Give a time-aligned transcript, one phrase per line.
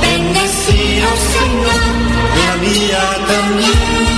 [0.00, 1.82] Bendecido Señor,
[2.38, 4.08] la mía también.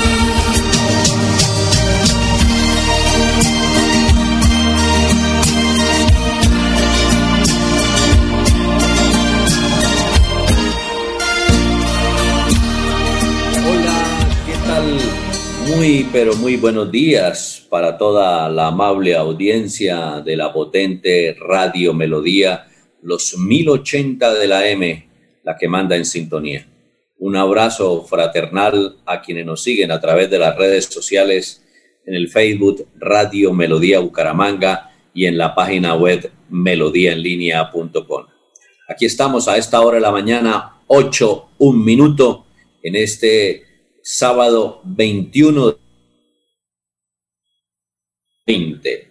[13.67, 13.99] Hola,
[14.47, 14.87] ¿qué tal?
[15.77, 22.67] Muy, pero muy buenos días para toda la amable audiencia de la potente Radio Melodía,
[23.03, 25.10] los 1080 de la M,
[25.43, 26.67] la que manda en sintonía.
[27.19, 31.63] Un abrazo fraternal a quienes nos siguen a través de las redes sociales,
[32.07, 38.27] en el Facebook Radio Melodía Bucaramanga y en la página web melodíaenlínea.com.
[38.89, 42.47] Aquí estamos a esta hora de la mañana, 8, un minuto,
[42.83, 43.65] en este
[44.03, 45.77] sábado 21
[48.47, 49.11] 20.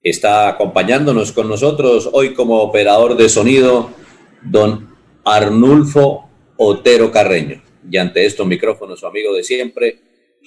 [0.00, 3.90] Está acompañándonos con nosotros hoy como operador de sonido
[4.42, 4.93] don
[5.24, 7.62] Arnulfo Otero Carreño.
[7.90, 9.98] Y ante estos micrófonos, su amigo de siempre,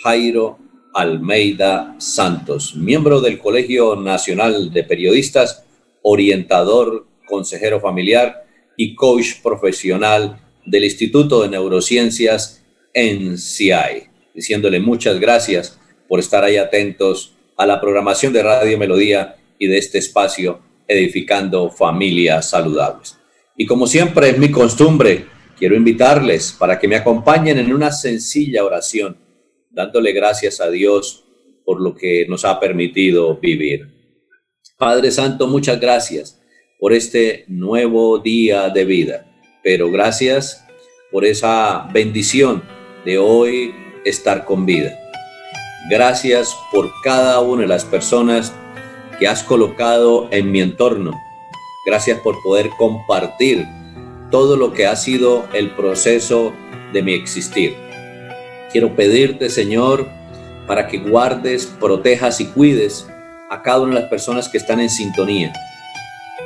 [0.04, 0.60] Jairo
[0.94, 5.66] Almeida Santos, miembro del Colegio Nacional de Periodistas,
[6.02, 15.80] orientador, consejero familiar y coach profesional del Instituto de Neurociencias en CIAI, diciéndole muchas gracias
[16.08, 21.70] por estar ahí atentos a la programación de Radio Melodía y de este espacio edificando
[21.70, 23.18] familias saludables.
[23.60, 25.26] Y como siempre es mi costumbre,
[25.58, 29.18] quiero invitarles para que me acompañen en una sencilla oración,
[29.72, 31.26] dándole gracias a Dios
[31.66, 33.88] por lo que nos ha permitido vivir.
[34.78, 36.40] Padre Santo, muchas gracias
[36.80, 39.26] por este nuevo día de vida,
[39.64, 40.64] pero gracias
[41.12, 42.62] por esa bendición
[43.06, 43.74] de hoy
[44.06, 44.96] estar con vida.
[45.90, 48.54] Gracias por cada una de las personas
[49.18, 51.27] que has colocado en mi entorno.
[51.88, 53.66] Gracias por poder compartir
[54.30, 56.52] todo lo que ha sido el proceso
[56.92, 57.78] de mi existir.
[58.74, 60.06] Quiero pedirte, Señor,
[60.68, 63.08] para que guardes, protejas y cuides
[63.50, 65.54] a cada una de las personas que están en sintonía.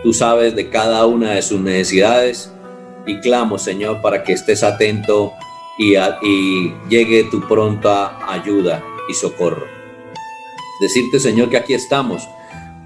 [0.04, 2.52] Tú sabes de cada una de sus necesidades
[3.08, 5.34] y clamo, Señor, para que estés atento
[5.80, 5.96] y,
[6.88, 9.66] llegue tu pronta ayuda y socorro.
[10.80, 12.28] Decirte, Señor, que aquí estamos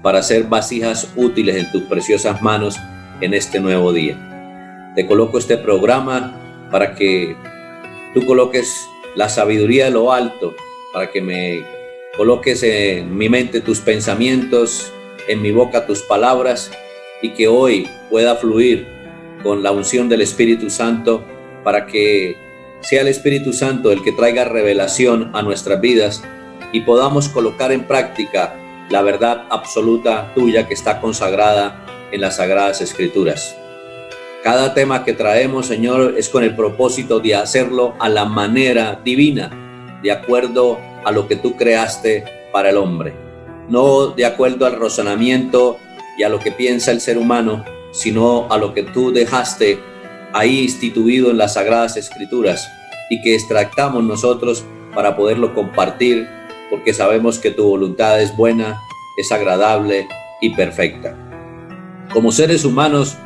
[0.02, 2.76] para ser vasijas útiles en tus preciosas manos
[3.20, 4.92] en este nuevo día.
[4.94, 7.36] Te coloco este programa para que
[8.14, 10.54] tú coloques la sabiduría de lo alto,
[10.92, 11.64] para que me
[12.16, 14.92] coloques en mi mente tus pensamientos,
[15.28, 16.70] en mi boca tus palabras
[17.22, 18.86] y que hoy pueda fluir
[19.42, 21.24] con la unción del Espíritu Santo
[21.64, 22.36] para que
[22.80, 26.22] sea el Espíritu Santo el que traiga revelación a nuestras vidas
[26.72, 28.54] y podamos colocar en práctica
[28.90, 33.56] la verdad absoluta tuya que está consagrada en las sagradas escrituras.
[34.42, 39.50] Cada tema que traemos, Señor, es con el propósito de hacerlo a la manera divina,
[40.02, 43.14] de acuerdo a lo que tú creaste para el hombre,
[43.68, 45.78] no de acuerdo al razonamiento
[46.16, 49.80] y a lo que piensa el ser humano, sino a lo que tú dejaste
[50.32, 52.68] ahí instituido en las sagradas escrituras
[53.10, 54.64] y que extractamos nosotros
[54.94, 56.28] para poderlo compartir
[56.70, 58.80] porque sabemos que tu voluntad es buena,
[59.16, 60.08] es agradable
[60.40, 61.16] y perfecta.
[62.12, 63.16] Como seres humanos,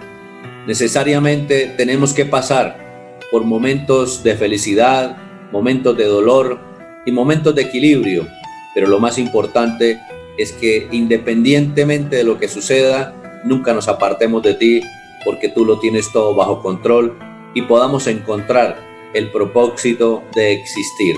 [0.67, 5.17] necesariamente tenemos que pasar por momentos de felicidad,
[5.53, 6.59] momentos de dolor
[7.07, 8.27] y momentos de equilibrio,
[8.75, 10.01] pero lo más importante
[10.39, 13.15] es que independientemente de lo que suceda,
[13.45, 14.81] nunca nos apartemos de ti
[15.25, 17.19] porque tú lo tienes todo bajo control
[17.55, 18.77] y podamos encontrar
[19.13, 21.17] el propósito de existir.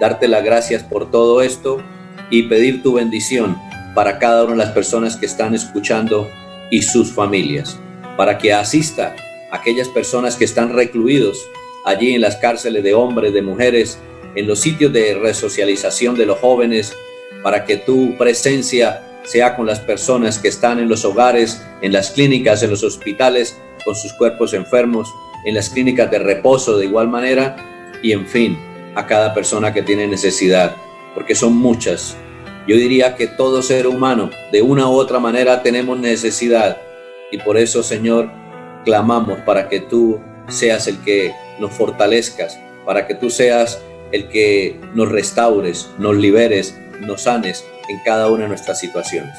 [0.00, 1.78] Darte las gracias por todo esto
[2.30, 3.56] y pedir tu bendición
[3.94, 6.28] para cada una de las personas que están escuchando
[6.70, 7.78] y sus familias,
[8.16, 9.14] para que asista
[9.50, 11.38] a aquellas personas que están recluidos
[11.84, 13.98] allí en las cárceles de hombres, de mujeres,
[14.34, 16.92] en los sitios de resocialización de los jóvenes,
[17.42, 22.10] para que tu presencia sea con las personas que están en los hogares, en las
[22.10, 25.08] clínicas, en los hospitales, con sus cuerpos enfermos,
[25.44, 27.56] en las clínicas de reposo de igual manera,
[28.02, 28.58] y en fin,
[28.94, 30.76] a cada persona que tiene necesidad,
[31.14, 32.16] porque son muchas.
[32.66, 36.78] Yo diría que todo ser humano, de una u otra manera, tenemos necesidad,
[37.30, 38.30] y por eso, Señor,
[38.84, 43.82] clamamos para que tú seas el que nos fortalezcas, para que tú seas
[44.12, 49.34] el que nos restaures, nos liberes, nos sanes en cada una de nuestras situaciones.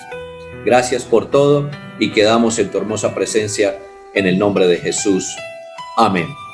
[0.66, 1.70] Gracias por todo
[2.00, 3.78] y quedamos en tu hermosa presencia
[4.14, 5.36] en el nombre de Jesús.
[5.96, 6.45] Amén.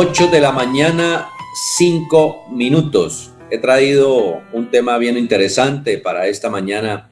[0.00, 1.28] 8 de la mañana,
[1.76, 3.32] 5 minutos.
[3.50, 7.10] He traído un tema bien interesante para esta mañana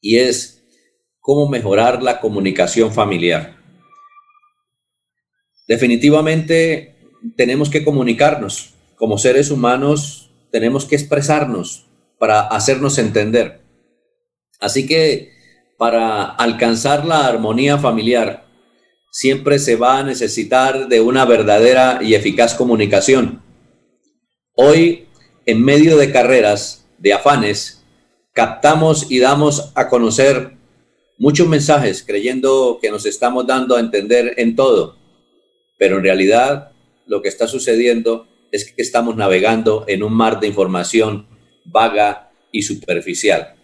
[0.00, 0.64] y es
[1.20, 3.54] cómo mejorar la comunicación familiar.
[5.68, 6.96] Definitivamente
[7.36, 8.74] tenemos que comunicarnos.
[8.96, 11.86] Como seres humanos tenemos que expresarnos
[12.18, 13.60] para hacernos entender.
[14.58, 15.30] Así que
[15.78, 18.49] para alcanzar la armonía familiar,
[19.10, 23.42] siempre se va a necesitar de una verdadera y eficaz comunicación.
[24.54, 25.08] Hoy,
[25.46, 27.84] en medio de carreras, de afanes,
[28.32, 30.52] captamos y damos a conocer
[31.18, 34.96] muchos mensajes creyendo que nos estamos dando a entender en todo,
[35.78, 36.72] pero en realidad
[37.06, 41.26] lo que está sucediendo es que estamos navegando en un mar de información
[41.64, 43.56] vaga y superficial.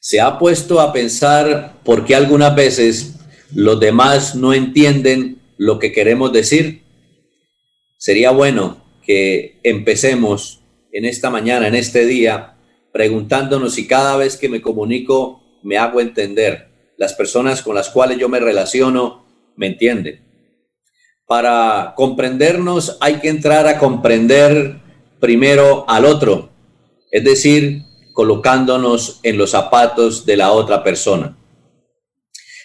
[0.00, 3.14] Se ha puesto a pensar por qué algunas veces
[3.54, 6.82] los demás no entienden lo que queremos decir.
[7.96, 10.60] Sería bueno que empecemos
[10.92, 12.56] en esta mañana, en este día,
[12.92, 16.68] preguntándonos si cada vez que me comunico me hago entender.
[16.96, 19.24] Las personas con las cuales yo me relaciono
[19.56, 20.20] me entienden.
[21.26, 24.76] Para comprendernos hay que entrar a comprender
[25.20, 26.50] primero al otro,
[27.10, 27.82] es decir,
[28.12, 31.38] colocándonos en los zapatos de la otra persona.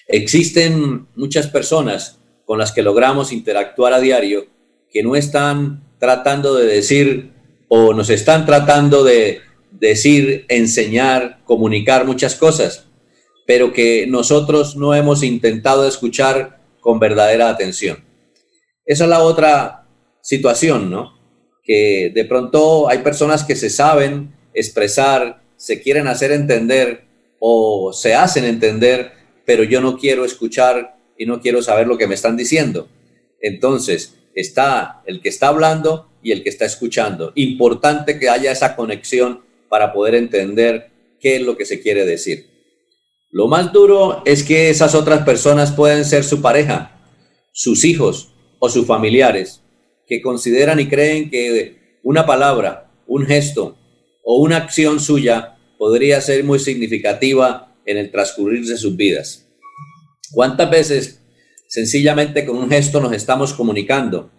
[0.08, 4.48] Existen muchas personas con las que logramos interactuar a diario
[4.90, 7.34] que no están tratando de decir
[7.68, 12.86] o nos están tratando de decir, enseñar, comunicar muchas cosas,
[13.46, 18.04] pero que nosotros no hemos intentado escuchar con verdadera atención.
[18.86, 19.88] Esa es la otra
[20.22, 21.20] situación, ¿no?
[21.64, 27.06] Que de pronto hay personas que se saben expresar, se quieren hacer entender
[27.40, 29.12] o se hacen entender,
[29.48, 32.90] pero yo no quiero escuchar y no quiero saber lo que me están diciendo.
[33.40, 37.32] Entonces, está el que está hablando y el que está escuchando.
[37.34, 40.92] Importante que haya esa conexión para poder entender
[41.22, 42.48] qué es lo que se quiere decir.
[43.32, 47.00] Lo más duro es que esas otras personas pueden ser su pareja,
[47.54, 49.62] sus hijos o sus familiares,
[50.08, 53.78] que consideran y creen que una palabra, un gesto
[54.26, 59.48] o una acción suya podría ser muy significativa en el transcurrir de sus vidas.
[60.32, 61.22] ¿Cuántas veces
[61.68, 64.30] sencillamente con un gesto nos estamos comunicando?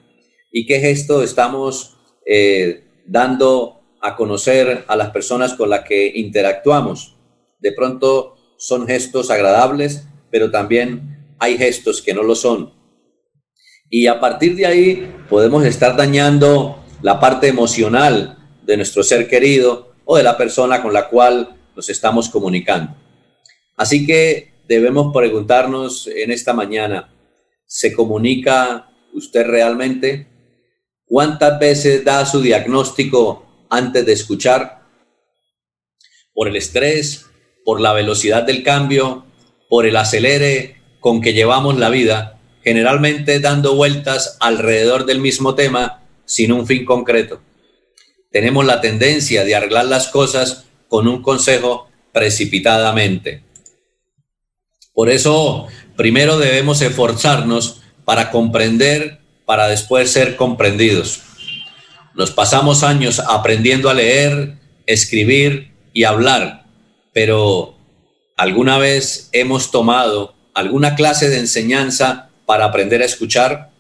[0.52, 1.96] ¿Y qué gesto estamos
[2.26, 7.16] eh, dando a conocer a las personas con las que interactuamos?
[7.58, 12.72] De pronto son gestos agradables, pero también hay gestos que no lo son.
[13.90, 19.94] Y a partir de ahí podemos estar dañando la parte emocional de nuestro ser querido
[20.04, 23.07] o de la persona con la cual nos estamos comunicando.
[23.78, 27.14] Así que debemos preguntarnos en esta mañana,
[27.64, 30.26] ¿se comunica usted realmente?
[31.06, 34.82] ¿Cuántas veces da su diagnóstico antes de escuchar?
[36.34, 37.26] Por el estrés,
[37.64, 39.24] por la velocidad del cambio,
[39.70, 46.03] por el acelere con que llevamos la vida, generalmente dando vueltas alrededor del mismo tema
[46.24, 47.41] sin un fin concreto.
[48.32, 53.47] Tenemos la tendencia de arreglar las cosas con un consejo precipitadamente.
[54.98, 61.20] Por eso, primero debemos esforzarnos para comprender, para después ser comprendidos.
[62.17, 66.67] Nos pasamos años aprendiendo a leer, escribir y hablar,
[67.12, 67.78] pero
[68.36, 73.70] ¿alguna vez hemos tomado alguna clase de enseñanza para aprender a escuchar?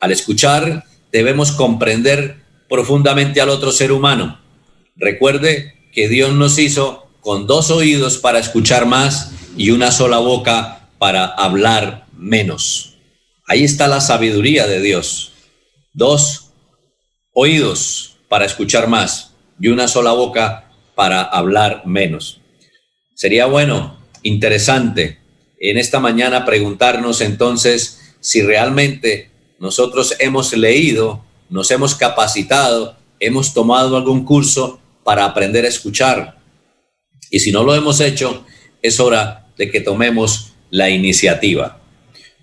[0.00, 2.36] Al escuchar debemos comprender
[2.70, 4.40] profundamente al otro ser humano.
[4.96, 10.88] Recuerde que Dios nos hizo con dos oídos para escuchar más y una sola boca
[10.98, 12.96] para hablar menos.
[13.46, 15.32] Ahí está la sabiduría de Dios.
[15.92, 16.52] Dos
[17.32, 22.40] oídos para escuchar más y una sola boca para hablar menos.
[23.14, 25.18] Sería bueno, interesante,
[25.58, 33.96] en esta mañana preguntarnos entonces si realmente nosotros hemos leído, nos hemos capacitado, hemos tomado
[33.96, 36.38] algún curso para aprender a escuchar.
[37.30, 38.44] Y si no lo hemos hecho,
[38.82, 41.78] es hora de que tomemos la iniciativa.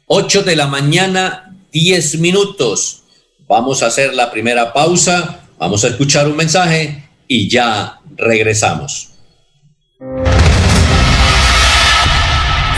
[0.08, 3.04] 8 de la mañana, 10 minutos.
[3.48, 9.10] Vamos a hacer la primera pausa, vamos a escuchar un mensaje y ya regresamos.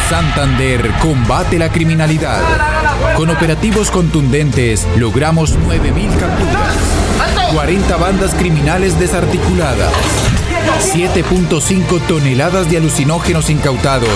[0.09, 2.41] Santander combate la criminalidad.
[3.15, 6.75] Con operativos contundentes logramos 9.000 capturas,
[7.53, 9.93] 40 bandas criminales desarticuladas,
[10.77, 14.09] 7.5 toneladas de alucinógenos incautados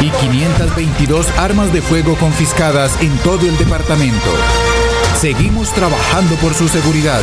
[0.00, 4.30] y 522 armas de fuego confiscadas en todo el departamento.
[5.18, 7.22] Seguimos trabajando por su seguridad.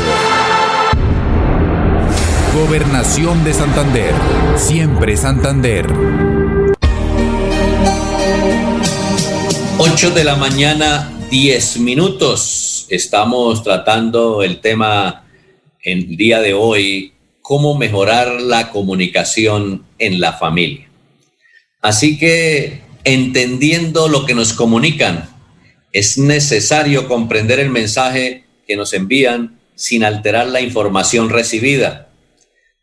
[2.53, 4.13] Gobernación de Santander.
[4.55, 5.87] Siempre Santander.
[9.77, 12.85] 8 de la mañana, 10 minutos.
[12.89, 15.23] Estamos tratando el tema
[15.81, 17.13] en el día de hoy,
[17.51, 20.89] cómo mejorar la comunicación en la familia.
[21.81, 25.29] Así que, entendiendo lo que nos comunican,
[25.91, 32.07] es necesario comprender el mensaje que nos envían sin alterar la información recibida.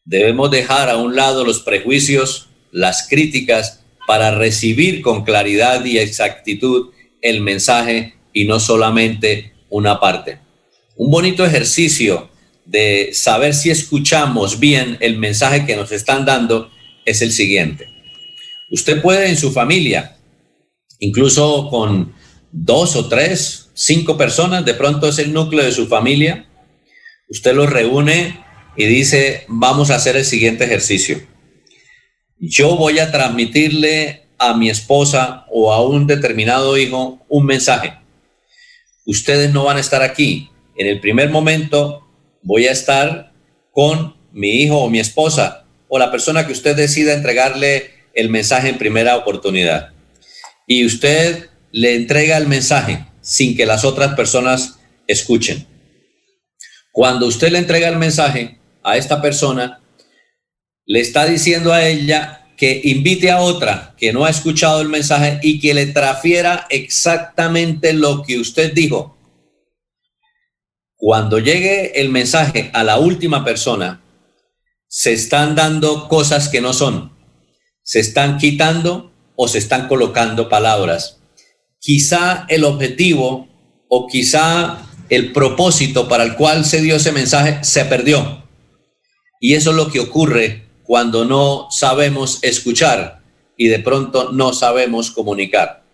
[0.04, 6.90] Debemos dejar a un lado los prejuicios, las críticas, para recibir con claridad y exactitud
[7.22, 10.40] el mensaje y no solamente una parte.
[10.94, 12.28] Un bonito ejercicio
[12.68, 16.70] de saber si escuchamos bien el mensaje que nos están dando
[17.04, 17.88] es el siguiente.
[18.70, 20.16] Usted puede en su familia,
[20.98, 22.14] incluso con
[22.52, 26.46] dos o tres, cinco personas, de pronto es el núcleo de su familia,
[27.28, 28.44] usted los reúne
[28.76, 31.20] y dice, vamos a hacer el siguiente ejercicio
[32.40, 37.94] yo voy a transmitirle a mi esposa o a un determinado hijo un mensaje.
[39.04, 40.50] Ustedes no van a estar aquí.
[40.76, 42.07] En el primer momento
[42.42, 43.32] voy a estar
[43.72, 48.68] con mi hijo o mi esposa o la persona que usted decida entregarle el mensaje
[48.68, 49.92] en primera oportunidad.
[50.66, 55.66] Y usted le entrega el mensaje sin que las otras personas escuchen.
[56.92, 59.80] Cuando usted le entrega el mensaje a esta persona,
[60.86, 65.38] le está diciendo a ella que invite a otra que no ha escuchado el mensaje
[65.42, 69.17] y que le transfiera exactamente lo que usted dijo.
[71.00, 74.02] Cuando llegue el mensaje a la última persona,
[74.88, 77.12] se están dando cosas que no son.
[77.84, 81.20] Se están quitando o se están colocando palabras.
[81.78, 83.46] Quizá el objetivo
[83.88, 88.42] o quizá el propósito para el cual se dio ese mensaje se perdió.
[89.40, 93.22] Y eso es lo que ocurre cuando no sabemos escuchar
[93.56, 95.84] y de pronto no sabemos comunicar.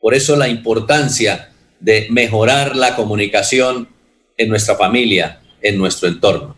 [0.00, 3.88] Por eso la importancia de mejorar la comunicación
[4.36, 6.56] en nuestra familia, en nuestro entorno.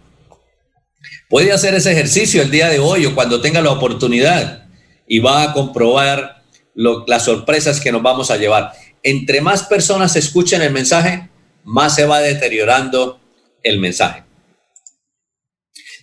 [1.28, 4.66] Puede hacer ese ejercicio el día de hoy o cuando tenga la oportunidad
[5.06, 6.42] y va a comprobar
[6.74, 8.72] las sorpresas que nos vamos a llevar.
[9.02, 11.28] Entre más personas escuchen el mensaje,
[11.64, 13.20] más se va deteriorando
[13.62, 14.24] el mensaje.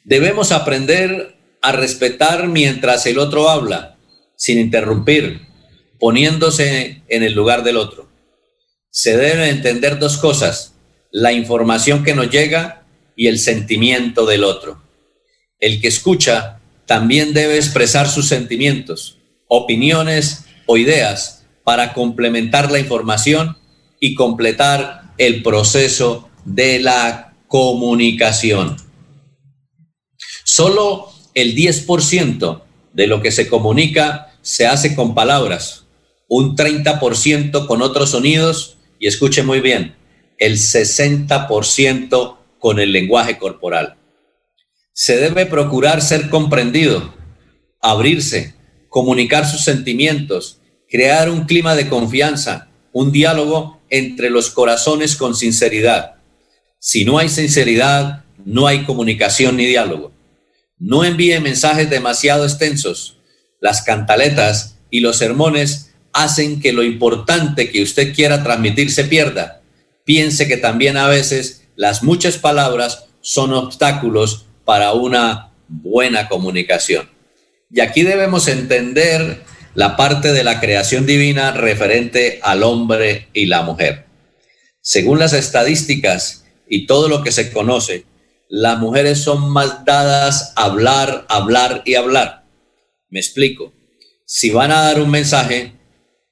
[0.03, 3.97] Debemos aprender a respetar mientras el otro habla,
[4.35, 5.47] sin interrumpir,
[5.99, 8.09] poniéndose en el lugar del otro.
[8.89, 10.72] Se deben entender dos cosas,
[11.13, 14.81] la información que nos llega y el sentimiento del otro.
[15.59, 23.57] El que escucha también debe expresar sus sentimientos, opiniones o ideas para complementar la información
[23.99, 28.75] y completar el proceso de la comunicación.
[30.43, 35.85] Solo el 10% de lo que se comunica se hace con palabras,
[36.27, 39.95] un 30% con otros sonidos y escuche muy bien,
[40.37, 43.97] el 60% con el lenguaje corporal.
[44.93, 47.13] Se debe procurar ser comprendido,
[47.81, 48.55] abrirse,
[48.89, 56.15] comunicar sus sentimientos, crear un clima de confianza, un diálogo entre los corazones con sinceridad.
[56.79, 60.13] Si no hay sinceridad, no hay comunicación ni diálogo.
[60.77, 63.17] No envíe mensajes demasiado extensos.
[63.59, 69.62] Las cantaletas y los sermones hacen que lo importante que usted quiera transmitir se pierda.
[70.05, 77.09] Piense que también a veces las muchas palabras son obstáculos para una buena comunicación.
[77.71, 79.43] Y aquí debemos entender
[79.75, 84.05] la parte de la creación divina referente al hombre y la mujer.
[84.81, 88.05] Según las estadísticas y todo lo que se conoce,
[88.49, 92.43] las mujeres son más dadas a hablar, hablar y hablar.
[93.09, 93.73] Me explico.
[94.25, 95.73] Si van a dar un mensaje,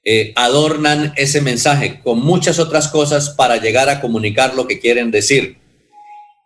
[0.03, 5.11] eh, adornan ese mensaje con muchas otras cosas para llegar a comunicar lo que quieren
[5.11, 5.57] decir.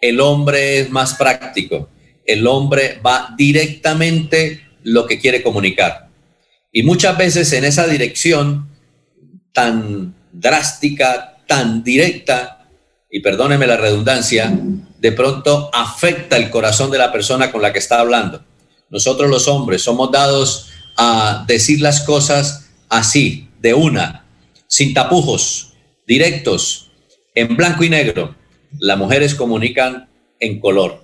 [0.01, 1.89] El hombre es más práctico.
[2.25, 6.09] El hombre va directamente lo que quiere comunicar.
[6.71, 8.69] Y muchas veces en esa dirección
[9.53, 12.67] tan drástica, tan directa,
[13.09, 14.51] y perdóneme la redundancia,
[14.99, 18.43] de pronto afecta el corazón de la persona con la que está hablando.
[18.89, 24.25] Nosotros los hombres somos dados a decir las cosas así, de una,
[24.67, 25.73] sin tapujos,
[26.07, 26.91] directos,
[27.33, 28.35] en blanco y negro.
[28.79, 31.03] Las mujeres comunican en color.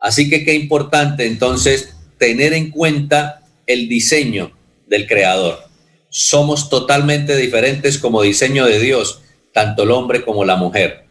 [0.00, 4.52] Así que qué importante entonces tener en cuenta el diseño
[4.86, 5.64] del creador.
[6.08, 11.06] Somos totalmente diferentes como diseño de Dios, tanto el hombre como la mujer.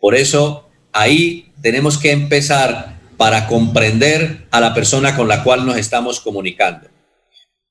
[0.00, 5.76] Por eso ahí tenemos que empezar para comprender a la persona con la cual nos
[5.76, 6.88] estamos comunicando.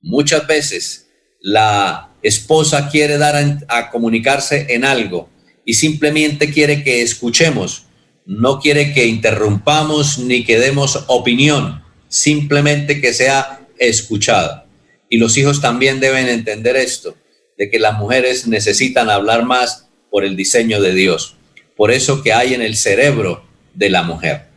[0.01, 1.04] Muchas veces
[1.45, 3.35] la esposa quiere dar
[3.67, 5.29] a, comunicarse en algo
[5.63, 7.85] y simplemente quiere que escuchemos,
[8.25, 14.65] no quiere que interrumpamos ni que demos opinión, simplemente que sea escuchada.
[15.07, 17.15] Y los hijos también deben entender esto,
[17.59, 21.35] de que las mujeres necesitan hablar más por el diseño de Dios,
[21.77, 24.47] por eso que hay en el cerebro de la mujer.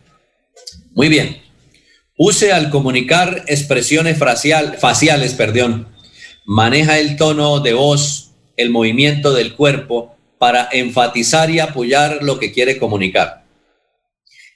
[0.92, 1.42] Muy bien.
[2.16, 5.97] Use al comunicar expresiones faciales, perdón.
[6.50, 12.52] Maneja el tono de voz, el movimiento del cuerpo para enfatizar y apoyar lo que
[12.52, 13.44] quiere comunicar.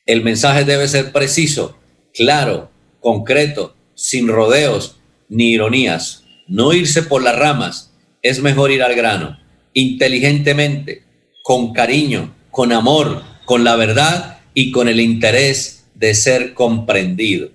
[0.07, 1.77] El mensaje debe ser preciso,
[2.15, 4.97] claro, concreto, sin rodeos
[5.29, 6.25] ni ironías.
[6.49, 9.39] No irse por las ramas, es mejor ir al grano,
[9.75, 11.03] inteligentemente,
[11.43, 17.51] con cariño, con amor, con la verdad y con el interés de ser comprendido.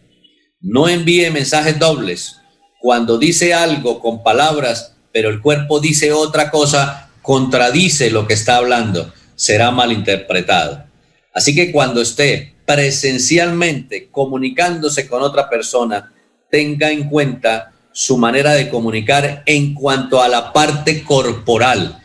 [0.61, 2.37] No envíe mensajes dobles.
[2.79, 8.57] Cuando dice algo con palabras, pero el cuerpo dice otra cosa, contradice lo que está
[8.57, 10.85] hablando, será malinterpretado.
[11.33, 16.13] Así que cuando esté presencialmente comunicándose con otra persona,
[16.49, 22.03] tenga en cuenta su manera de comunicar en cuanto a la parte corporal,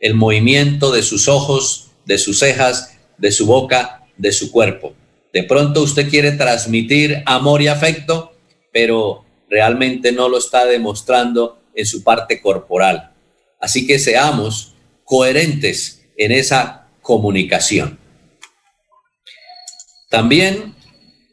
[0.00, 4.94] el movimiento de sus ojos, de sus cejas, de su boca, de su cuerpo.
[5.32, 8.32] De pronto usted quiere transmitir amor y afecto,
[8.72, 13.12] pero realmente no lo está demostrando en su parte corporal.
[13.60, 14.74] Así que seamos
[15.04, 17.98] coherentes en esa comunicación.
[20.08, 20.74] También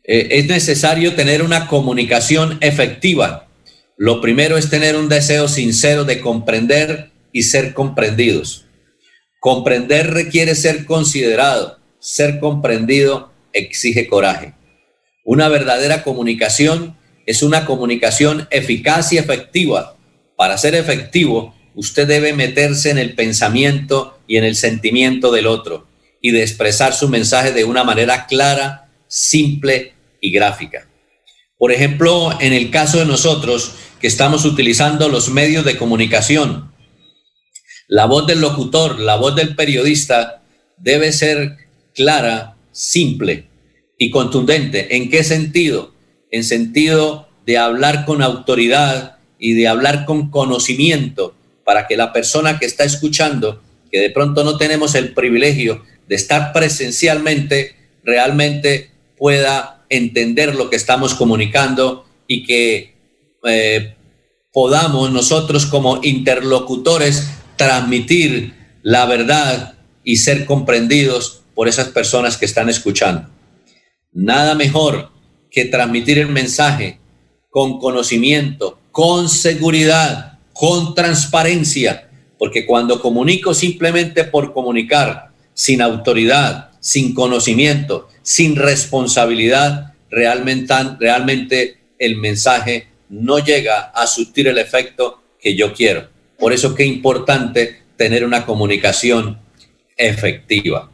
[0.04, 3.48] eh, es necesario tener una comunicación efectiva.
[3.96, 8.66] Lo primero es tener un deseo sincero de comprender y ser comprendidos.
[9.40, 14.56] Comprender requiere ser considerado, ser comprendido exige coraje.
[15.24, 16.99] Una verdadera comunicación
[17.30, 19.96] es una comunicación eficaz y efectiva.
[20.36, 25.88] Para ser efectivo, usted debe meterse en el pensamiento y en el sentimiento del otro
[26.24, 30.88] y de expresar su mensaje de una manera clara, simple y gráfica.
[31.60, 36.74] Por ejemplo, en el caso de nosotros que estamos utilizando los medios de comunicación,
[37.88, 40.42] la voz del locutor, la voz del periodista
[40.78, 41.58] debe ser
[41.94, 43.50] clara, simple
[44.00, 44.96] y contundente.
[44.96, 45.99] ¿En qué sentido?
[46.32, 52.60] En sentido de hablar con autoridad y de hablar con conocimiento para que la persona
[52.60, 53.62] que está escuchando,
[53.92, 60.76] que de pronto no tenemos el privilegio de estar presencialmente, realmente pueda entender lo que
[60.76, 62.96] estamos comunicando y que
[63.44, 63.96] eh,
[64.52, 72.70] podamos nosotros como interlocutores transmitir la verdad y ser comprendidos por esas personas que están
[72.70, 73.30] escuchando.
[74.12, 75.12] Nada mejor
[75.50, 77.00] que transmitir el mensaje
[77.50, 87.14] con conocimiento, con seguridad, con transparencia, porque cuando comunico simplemente por comunicar, sin autoridad, sin
[87.14, 96.10] conocimiento, sin responsabilidad, realmente, el mensaje no llega a surtir el efecto que yo quiero.
[96.38, 99.40] Por eso que es importante tener una comunicación
[99.98, 100.90] efectiva.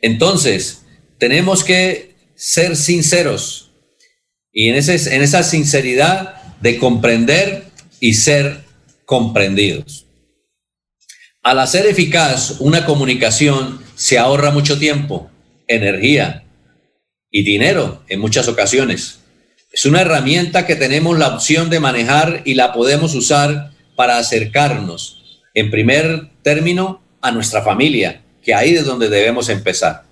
[0.00, 0.84] Entonces,
[1.18, 2.07] tenemos que
[2.38, 3.72] ser sinceros
[4.52, 7.64] y en, ese, en esa sinceridad de comprender
[7.98, 8.62] y ser
[9.04, 10.06] comprendidos.
[11.42, 15.30] Al hacer eficaz una comunicación se ahorra mucho tiempo,
[15.66, 16.44] energía
[17.28, 19.18] y dinero en muchas ocasiones.
[19.72, 25.42] Es una herramienta que tenemos la opción de manejar y la podemos usar para acercarnos,
[25.54, 30.07] en primer término, a nuestra familia, que ahí es donde debemos empezar.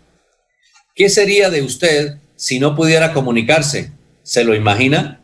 [0.97, 3.93] ¿Qué sería de usted si no pudiera comunicarse?
[4.23, 5.21] ¿Se lo imagina?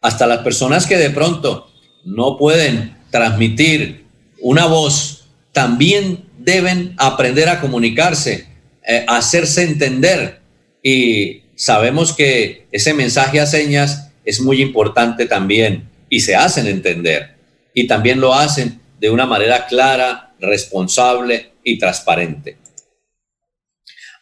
[0.00, 1.68] Hasta las personas que de pronto
[2.04, 4.04] no pueden transmitir
[4.40, 8.46] una voz, también deben aprender a comunicarse,
[8.86, 10.38] eh, hacerse entender.
[10.84, 17.34] Y sabemos que ese mensaje a señas es muy importante también y se hacen entender
[17.74, 22.67] y también lo hacen de una manera clara, responsable y transparente.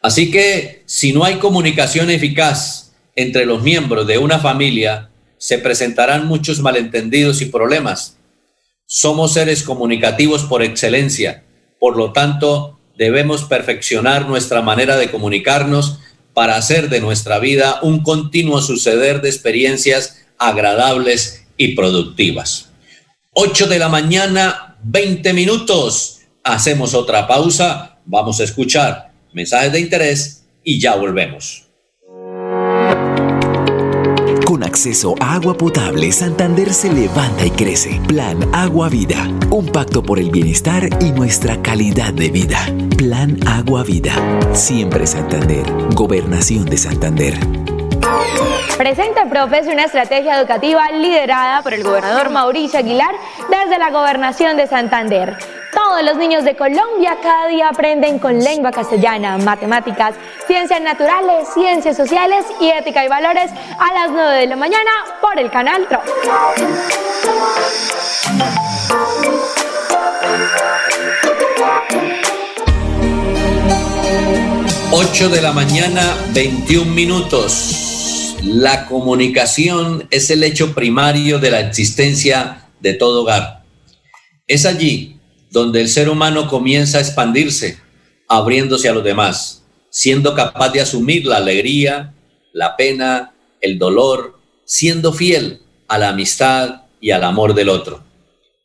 [0.07, 6.27] Así que si no hay comunicación eficaz entre los miembros de una familia, se presentarán
[6.27, 8.15] muchos malentendidos y problemas.
[8.85, 11.43] Somos seres comunicativos por excelencia,
[11.77, 15.99] por lo tanto debemos perfeccionar nuestra manera de comunicarnos
[16.33, 22.69] para hacer de nuestra vida un continuo suceder de experiencias agradables y productivas.
[23.33, 26.19] 8 de la mañana, 20 minutos.
[26.45, 29.06] Hacemos otra pausa, vamos a escuchar
[29.37, 31.63] mensajes de interés y ya volvemos.
[34.45, 38.01] Con acceso a agua potable, Santander se levanta y crece.
[38.07, 42.59] Plan Agua Vida, un pacto por el bienestar y nuestra calidad de vida.
[42.97, 44.13] Plan Agua Vida,
[44.53, 47.35] siempre Santander, Gobernación de Santander.
[48.77, 53.13] Presenta Profes una estrategia educativa liderada por el gobernador Mauricio Aguilar
[53.49, 55.37] desde la gobernación de Santander.
[55.89, 61.95] Todos los niños de Colombia cada día aprenden con lengua castellana, matemáticas, ciencias naturales, ciencias
[61.95, 66.01] sociales y ética y valores a las 9 de la mañana por el canal TRO.
[74.91, 78.35] 8 de la mañana, 21 minutos.
[78.43, 83.63] La comunicación es el hecho primario de la existencia de todo hogar.
[84.47, 85.16] Es allí
[85.49, 87.79] donde el ser humano comienza a expandirse,
[88.27, 92.13] abriéndose a los demás, siendo capaz de asumir la alegría,
[92.53, 98.03] la pena, el dolor, siendo fiel a la amistad y al amor del otro.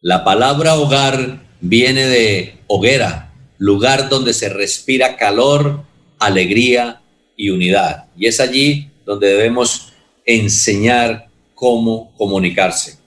[0.00, 5.84] La palabra hogar viene de hoguera, lugar donde se respira calor,
[6.18, 7.02] alegría
[7.36, 8.06] y unidad.
[8.16, 9.92] Y es allí donde debemos
[10.24, 12.98] enseñar cómo comunicarse.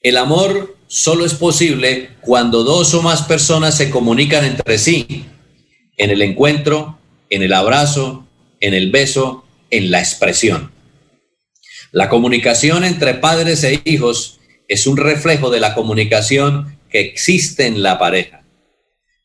[0.00, 5.24] El amor solo es posible cuando dos o más personas se comunican entre sí,
[5.96, 6.98] en el encuentro,
[7.30, 8.26] en el abrazo,
[8.60, 10.72] en el beso, en la expresión.
[11.92, 17.82] La comunicación entre padres e hijos es un reflejo de la comunicación que existe en
[17.82, 18.42] la pareja.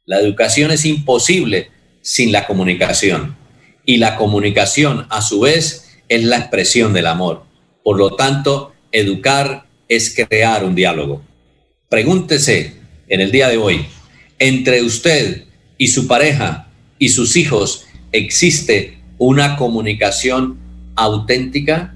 [0.05, 1.69] La educación es imposible
[2.01, 3.37] sin la comunicación.
[3.85, 7.43] Y la comunicación, a su vez, es la expresión del amor.
[7.83, 11.23] Por lo tanto, educar es crear un diálogo.
[11.91, 12.71] Pregúntese
[13.09, 13.85] en el día de hoy,
[14.39, 15.43] entre usted
[15.77, 20.57] y su pareja y sus hijos, ¿existe una comunicación
[20.95, 21.93] auténtica?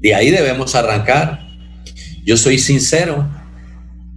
[0.00, 1.46] De ahí debemos arrancar.
[2.24, 3.30] Yo soy sincero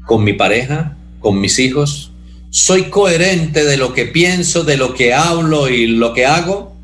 [0.08, 2.12] con mi pareja, con mis hijos,
[2.52, 6.76] ¿Soy coherente de lo que pienso, de lo que hablo y lo que hago?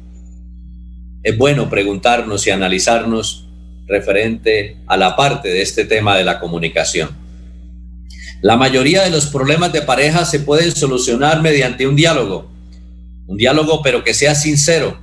[1.24, 3.50] Es bueno preguntarnos y analizarnos
[3.88, 7.24] referente a la parte de este tema de la comunicación.
[8.41, 12.52] La mayoría de los problemas de pareja se pueden solucionar mediante un diálogo,
[13.28, 15.00] un diálogo pero que sea sincero,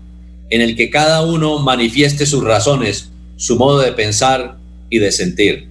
[0.51, 4.59] en el que cada uno manifieste sus razones, su modo de pensar
[4.91, 5.69] y de sentir.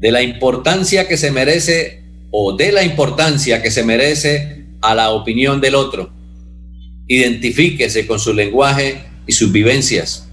[0.00, 5.10] De la importancia que se merece o dé la importancia que se merece a la
[5.10, 6.12] opinión del otro.
[7.06, 10.28] Identifíquese con su lenguaje y sus vivencias.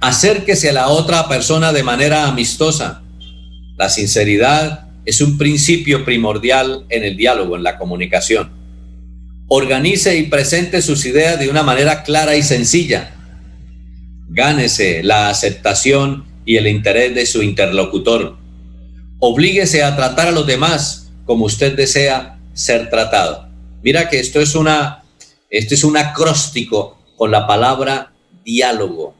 [0.00, 3.02] Acérquese a la otra persona de manera amistosa.
[3.76, 8.50] La sinceridad es un principio primordial en el diálogo, en la comunicación.
[9.48, 13.16] Organice y presente sus ideas de una manera clara y sencilla.
[14.28, 18.36] Gánese la aceptación y el interés de su interlocutor.
[19.18, 23.48] Oblíguese a tratar a los demás como usted desea ser tratado.
[23.82, 25.04] Mira que esto es una,
[25.48, 28.12] esto es un acróstico con la palabra
[28.44, 29.14] diálogo.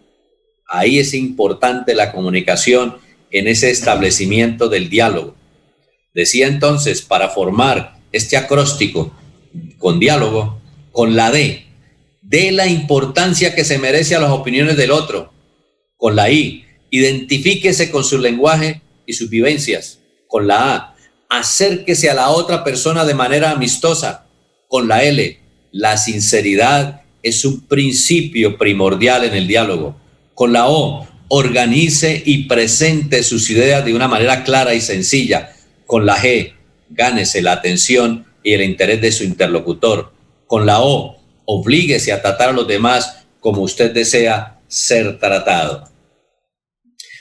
[0.68, 2.98] Ahí es importante la comunicación
[3.30, 5.37] en ese establecimiento del diálogo.
[6.18, 9.14] Decía entonces, para formar este acróstico
[9.78, 11.64] con diálogo, con la D,
[12.22, 15.32] de la importancia que se merece a las opiniones del otro.
[15.96, 20.00] Con la I, identifíquese con su lenguaje y sus vivencias.
[20.26, 20.96] Con la A,
[21.28, 24.26] acérquese a la otra persona de manera amistosa.
[24.66, 25.38] Con la L,
[25.70, 29.94] la sinceridad es un principio primordial en el diálogo.
[30.34, 35.54] Con la O, organice y presente sus ideas de una manera clara y sencilla.
[35.88, 36.52] Con la G,
[36.90, 40.12] gánese la atención y el interés de su interlocutor.
[40.46, 45.88] Con la O, oblíguese a tratar a los demás como usted desea ser tratado.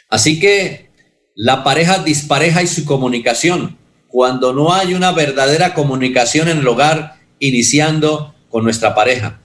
[0.10, 0.90] Así que
[1.34, 3.78] la pareja dispareja y su comunicación
[4.10, 9.40] cuando no hay una verdadera comunicación en el hogar, iniciando con nuestra pareja.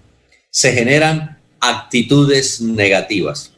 [0.51, 3.53] Se generan actitudes negativas.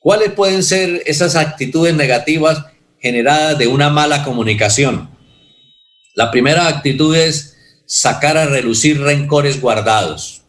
[0.00, 2.64] ¿Cuáles pueden ser esas actitudes negativas
[2.98, 5.09] generadas de una mala comunicación?
[6.14, 10.42] La primera actitud es sacar a relucir rencores guardados.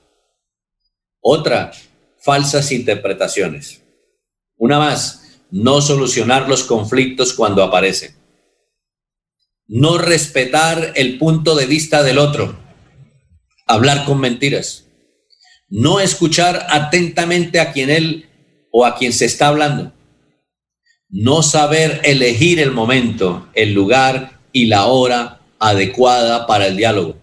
[1.20, 1.72] Otra,
[2.20, 3.82] falsas interpretaciones.
[4.58, 8.22] Una más, no solucionar los conflictos cuando aparecen
[9.72, 12.60] no respetar el punto de vista del otro,
[13.66, 14.86] hablar con mentiras,
[15.70, 18.30] no escuchar atentamente a quien él
[18.70, 19.94] o a quien se está hablando,
[21.08, 27.18] no saber elegir el momento, el lugar y la hora adecuada para el diálogo,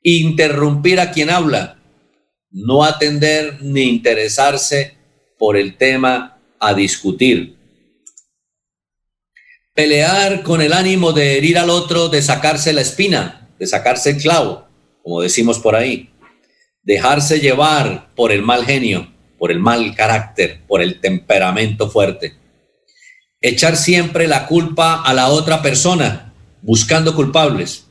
[0.00, 1.76] interrumpir a quien habla,
[2.52, 4.96] no atender ni interesarse
[5.38, 7.56] por el tema a discutir,
[9.74, 14.18] pelear con el ánimo de herir al otro, de sacarse la espina, de sacarse el
[14.18, 14.68] clavo,
[15.02, 16.10] como decimos por ahí,
[16.84, 22.34] dejarse llevar por el mal genio, por el mal carácter, por el temperamento fuerte,
[23.40, 26.31] echar siempre la culpa a la otra persona,
[26.62, 27.86] buscando culpables,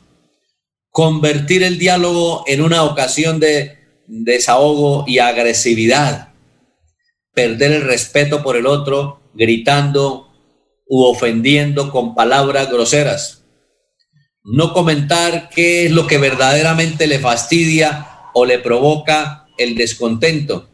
[0.90, 6.34] convertir el diálogo en una ocasión de desahogo y agresividad,
[7.34, 10.30] perder el respeto por el otro, gritando
[10.88, 13.44] u ofendiendo con palabras groseras,
[14.44, 20.68] no comentar qué es lo que verdaderamente le fastidia o le provoca el descontento.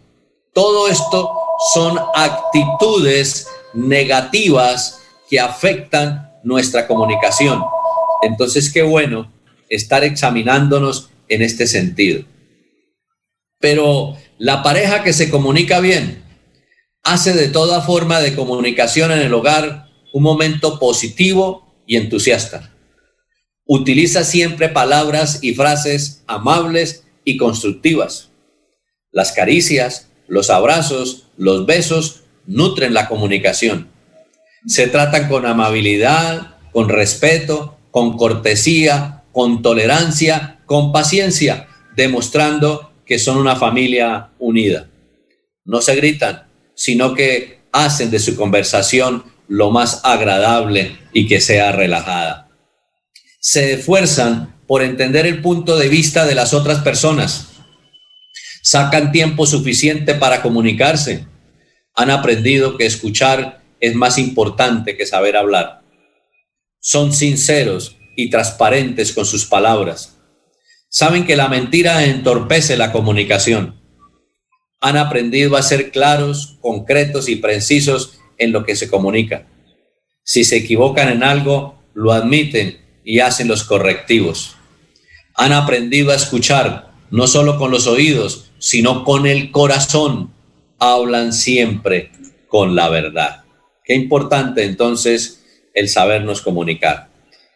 [0.53, 1.31] Todo esto
[1.73, 7.61] son actitudes negativas que afectan nuestra comunicación.
[8.21, 9.31] Entonces, qué bueno
[9.69, 12.23] estar examinándonos en este sentido.
[13.59, 16.23] Pero la pareja que se comunica bien
[17.03, 22.73] hace de toda forma de comunicación en el hogar un momento positivo y entusiasta.
[23.65, 28.29] Utiliza siempre palabras y frases amables y constructivas.
[29.11, 33.89] Las caricias, los abrazos, los besos nutren la comunicación.
[34.65, 43.37] Se tratan con amabilidad, con respeto, con cortesía, con tolerancia, con paciencia, demostrando que son
[43.37, 44.89] una familia unida.
[45.65, 51.71] No se gritan, sino que hacen de su conversación lo más agradable y que sea
[51.71, 52.49] relajada.
[53.39, 57.47] Se esfuerzan por entender el punto de vista de las otras personas.
[58.61, 61.25] Sacan tiempo suficiente para comunicarse.
[61.95, 65.81] Han aprendido que escuchar es más importante que saber hablar.
[66.79, 70.17] Son sinceros y transparentes con sus palabras.
[70.89, 73.81] Saben que la mentira entorpece la comunicación.
[74.79, 79.47] Han aprendido a ser claros, concretos y precisos en lo que se comunica.
[80.23, 84.55] Si se equivocan en algo, lo admiten y hacen los correctivos.
[85.35, 90.33] Han aprendido a escuchar, no solo con los oídos, sino con el corazón.
[90.79, 92.11] Hablan siempre
[92.47, 93.43] con la verdad.
[93.83, 95.36] Qué importante entonces
[95.77, 97.09] el sabernos comunicar.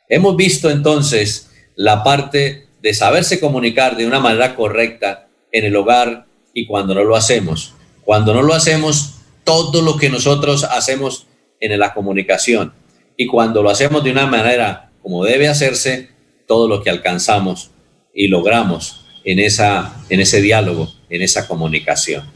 [0.07, 6.27] Hemos visto entonces la parte de saberse comunicar de una manera correcta en el hogar
[6.53, 7.73] y cuando no lo hacemos.
[8.05, 11.25] Cuando no lo hacemos, todo lo que nosotros hacemos
[11.59, 12.73] en la comunicación.
[13.17, 16.09] Y cuando lo hacemos de una manera como debe hacerse,
[16.47, 17.71] todo lo que alcanzamos
[18.13, 22.29] y logramos en, esa, en ese diálogo, en esa comunicación.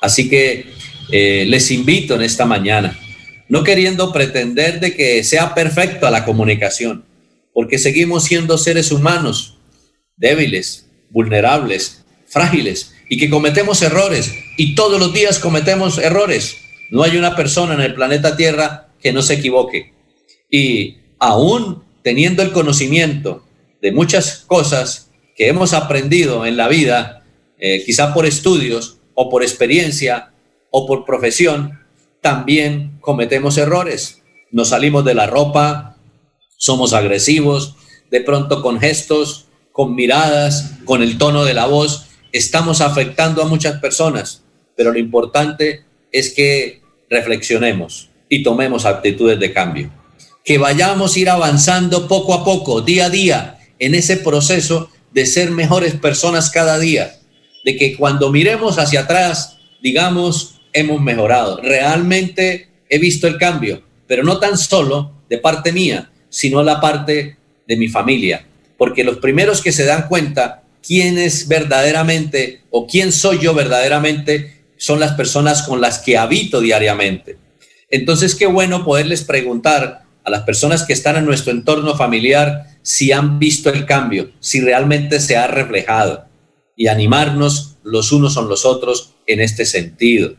[0.00, 0.66] Así que
[1.10, 2.96] eh, les invito en esta mañana,
[3.48, 7.04] no queriendo pretender de que sea perfecta la comunicación,
[7.52, 9.58] porque seguimos siendo seres humanos
[10.16, 16.56] débiles, vulnerables, frágiles, y que cometemos errores y todos los días cometemos errores.
[16.90, 19.92] No hay una persona en el planeta Tierra que no se equivoque.
[20.50, 23.44] Y aún teniendo el conocimiento
[23.80, 27.24] de muchas cosas que hemos aprendido en la vida,
[27.58, 30.32] eh, quizá por estudios o por experiencia
[30.70, 31.83] o por profesión,
[32.24, 34.22] también cometemos errores.
[34.50, 35.98] Nos salimos de la ropa,
[36.56, 37.76] somos agresivos,
[38.10, 43.46] de pronto con gestos, con miradas, con el tono de la voz, estamos afectando a
[43.46, 44.42] muchas personas,
[44.74, 49.92] pero lo importante es que reflexionemos y tomemos actitudes de cambio.
[50.46, 55.26] Que vayamos a ir avanzando poco a poco, día a día, en ese proceso de
[55.26, 57.16] ser mejores personas cada día.
[57.66, 61.60] De que cuando miremos hacia atrás, digamos, hemos mejorado.
[61.62, 67.38] Realmente he visto el cambio, pero no tan solo de parte mía, sino la parte
[67.66, 68.44] de mi familia.
[68.76, 74.64] Porque los primeros que se dan cuenta quién es verdaderamente o quién soy yo verdaderamente
[74.76, 77.38] son las personas con las que habito diariamente.
[77.90, 83.12] Entonces, qué bueno poderles preguntar a las personas que están en nuestro entorno familiar si
[83.12, 86.26] han visto el cambio, si realmente se ha reflejado
[86.76, 90.34] y animarnos los unos con los otros en este sentido.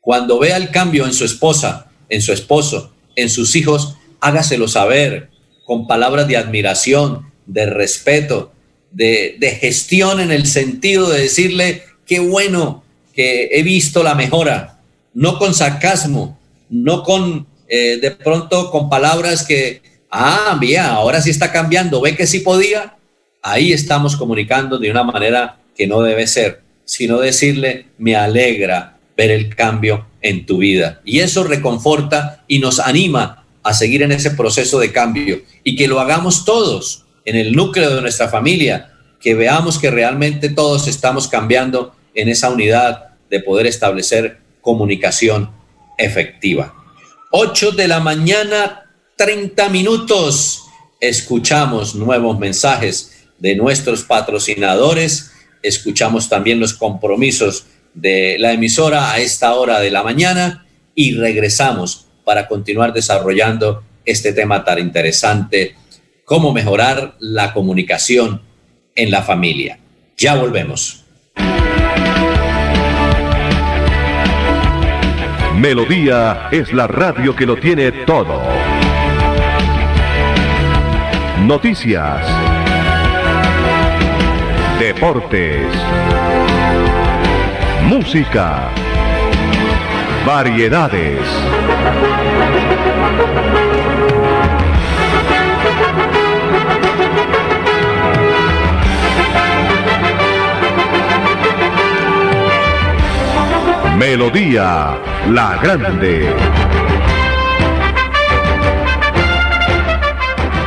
[0.00, 5.30] Cuando vea el cambio en su esposa, en su esposo, en sus hijos, hágaselo saber
[5.64, 8.52] con palabras de admiración, de respeto,
[8.90, 12.82] de, gestión en el sentido de decirle, qué bueno
[13.12, 14.80] que he visto la mejora,
[15.14, 21.30] no con sarcasmo, no con eh, de pronto con palabras que ah, bien, ahora sí
[21.30, 22.96] está cambiando, ve que sí podía,
[23.42, 29.30] ahí estamos comunicando de una manera que no debe ser, sino decirle, me alegra ver
[29.30, 31.02] el cambio en tu vida.
[31.04, 35.88] Y eso reconforta y nos anima a seguir en ese proceso de cambio y que
[35.88, 41.28] lo hagamos todos en el núcleo de nuestra familia, que veamos que realmente todos estamos
[41.28, 45.50] cambiando en esa unidad de poder establecer comunicación
[45.98, 46.74] efectiva.
[47.30, 50.62] 8 de la mañana, 30 minutos.
[50.98, 59.54] Escuchamos nuevos mensajes de nuestros patrocinadores, escuchamos también los compromisos de la emisora a esta
[59.54, 65.74] hora de la mañana y regresamos para continuar desarrollando este tema tan interesante,
[66.24, 68.42] cómo mejorar la comunicación
[68.94, 69.78] en la familia.
[70.16, 71.04] Ya volvemos.
[75.56, 78.40] Melodía es la radio que lo tiene todo.
[81.46, 82.26] Noticias.
[84.78, 85.66] Deportes.
[87.88, 88.70] Música.
[90.24, 91.20] Variedades.
[103.96, 104.96] Melodía
[105.28, 106.69] La Grande.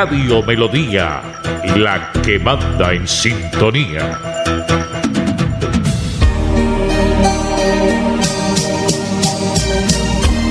[0.00, 1.20] Radio Melodía,
[1.76, 4.18] la que manda en sintonía.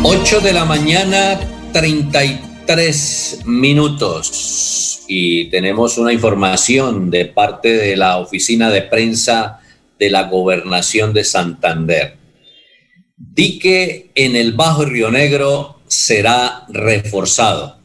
[0.03, 1.39] Ocho de la mañana,
[1.73, 5.01] 33 minutos.
[5.07, 9.61] Y tenemos una información de parte de la oficina de prensa
[9.97, 12.17] de la gobernación de Santander.
[13.17, 17.78] Dique en el Bajo Río Negro será reforzado.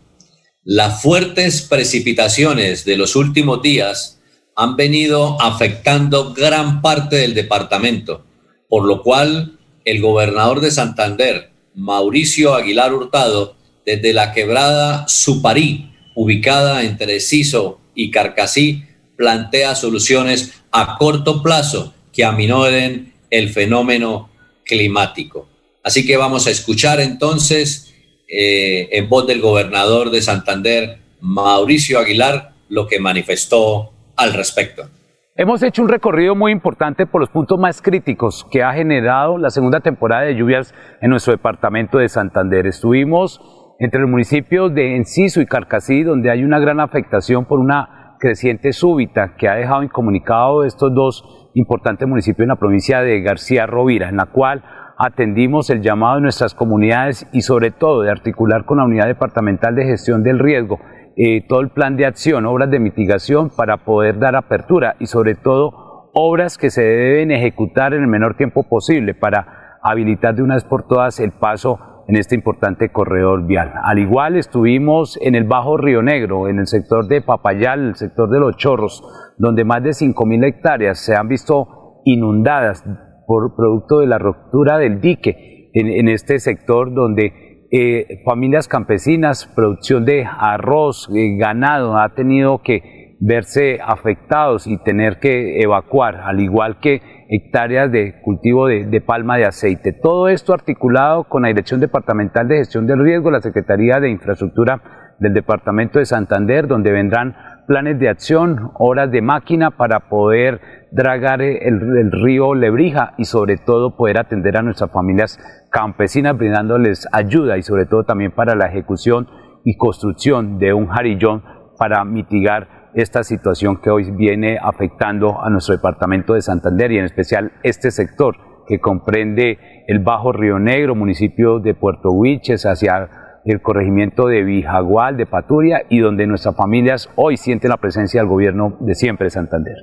[0.67, 4.19] Las fuertes precipitaciones de los últimos días
[4.57, 8.25] han venido afectando gran parte del departamento,
[8.71, 16.83] por lo cual el gobernador de Santander, Mauricio Aguilar Hurtado, desde la quebrada Suparí, ubicada
[16.85, 18.85] entre Ciso y Carcasí,
[19.17, 24.31] plantea soluciones a corto plazo que aminoren el fenómeno
[24.65, 25.47] climático.
[25.83, 27.94] Así que vamos a escuchar entonces
[28.29, 34.89] eh, en voz del gobernador de Santander, Mauricio Aguilar, lo que manifestó al respecto.
[35.37, 39.51] Hemos hecho un recorrido muy importante por los puntos más críticos que ha generado la
[39.51, 42.67] segunda temporada de lluvias en nuestro departamento de Santander.
[42.67, 43.41] Estuvimos
[43.81, 48.73] entre los municipios de Enciso y Carcasí, donde hay una gran afectación por una creciente
[48.73, 54.09] súbita que ha dejado incomunicado estos dos importantes municipios en la provincia de García Rovira,
[54.09, 54.65] en la cual
[54.99, 59.75] atendimos el llamado de nuestras comunidades y sobre todo de articular con la Unidad Departamental
[59.75, 60.79] de Gestión del Riesgo
[61.17, 65.37] eh, todo el plan de acción, obras de mitigación para poder dar apertura y sobre
[65.37, 70.55] todo obras que se deben ejecutar en el menor tiempo posible para habilitar de una
[70.55, 71.79] vez por todas el paso
[72.09, 73.73] en este importante corredor vial.
[73.85, 78.29] Al igual estuvimos en el Bajo Río Negro, en el sector de Papayal, el sector
[78.29, 79.03] de Los Chorros,
[79.39, 82.85] donde más de 5.000 hectáreas se han visto inundadas
[83.27, 90.05] por producto de la ruptura del dique en, este sector donde eh, familias campesinas, producción
[90.05, 96.79] de arroz, eh, ganado, ha tenido que verse afectados y tener que evacuar, al igual
[96.79, 99.93] que hectáreas de cultivo de, de, palma de aceite.
[99.93, 105.17] Todo esto articulado con la Dirección Departamental de Gestión del Riesgo, la Secretaría de Infraestructura
[105.19, 107.35] del Departamento de Santander, donde vendrán
[107.67, 110.61] planes de acción, horas de máquina para poder
[110.95, 115.39] dragar el, río Lebrija y sobre todo poder atender a nuestras familias
[115.71, 119.27] campesinas brindándoles ayuda y sobre todo también para la ejecución
[119.65, 121.43] y construcción de un jarillón
[121.79, 127.07] para mitigar esta situación que hoy viene afectando a nuestro departamento de Santander y en
[127.07, 128.37] especial este sector
[128.69, 133.09] que comprende el Bajo Río Negro, municipio de Puerto Huiches, hacia
[133.45, 138.29] el corregimiento de Vijagual, de Paturia y donde nuestras familias hoy sienten la presencia del
[138.29, 139.75] gobierno de siempre de Santander.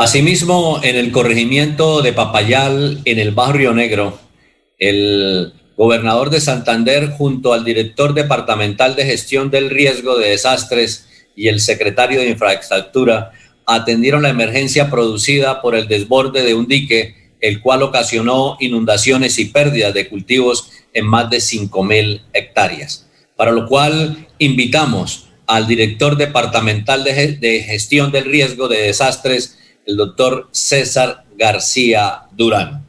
[0.00, 4.18] Asimismo, en el corregimiento de Papayal, en el Bajo Río Negro,
[4.78, 11.48] el gobernador de Santander junto al director departamental de gestión del riesgo de desastres y
[11.48, 13.32] el secretario de infraestructura
[13.66, 19.50] atendieron la emergencia producida por el desborde de un dique, el cual ocasionó inundaciones y
[19.50, 23.06] pérdidas de cultivos en más de 5.000 hectáreas.
[23.36, 29.96] Para lo cual invitamos al director departamental de, de, gestión del riesgo de desastres, el
[29.96, 32.86] doctor César García Durán.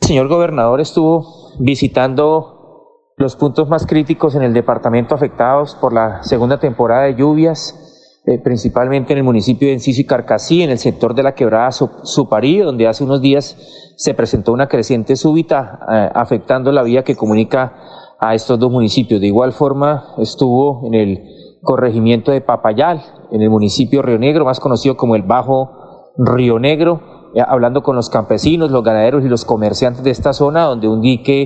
[0.00, 6.58] Señor gobernador estuvo visitando los puntos más críticos en el departamento afectados por la segunda
[6.60, 11.14] temporada de lluvias, eh, principalmente en el municipio de Enciso y Carcasí, en el sector
[11.14, 13.56] de la quebrada Suparí, donde hace unos días
[13.96, 17.74] se presentó una creciente súbita eh, afectando la vía que comunica
[18.18, 19.20] a estos dos municipios.
[19.20, 21.24] De igual forma estuvo en el
[21.62, 23.02] corregimiento de Papayal,
[23.32, 25.85] en el municipio Río Negro, más conocido como el Bajo
[26.18, 30.64] Río Negro, eh, hablando con los campesinos, los ganaderos y los comerciantes de esta zona,
[30.64, 31.42] donde un dique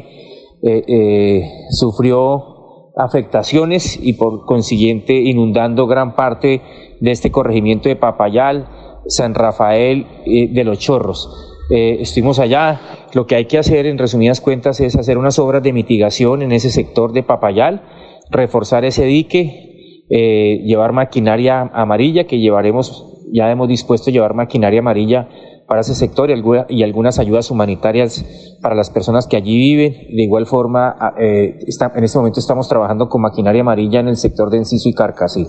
[0.62, 6.62] eh, eh, sufrió afectaciones y por consiguiente inundando gran parte
[7.00, 8.68] de este corregimiento de Papayal,
[9.06, 11.56] San Rafael de los Chorros.
[11.70, 12.80] Estuvimos allá.
[13.14, 16.52] Lo que hay que hacer, en resumidas cuentas, es hacer unas obras de mitigación en
[16.52, 17.82] ese sector de Papayal,
[18.28, 19.69] reforzar ese dique,
[20.10, 25.28] eh, llevar maquinaria amarilla, que llevaremos, ya hemos dispuesto llevar maquinaria amarilla
[25.68, 26.34] para ese sector y,
[26.68, 28.24] y, algunas ayudas humanitarias
[28.60, 29.92] para las personas que allí viven.
[29.92, 34.16] De igual forma, eh, está, en este momento estamos trabajando con maquinaria amarilla en el
[34.16, 35.46] sector de Enciso y Carcasí.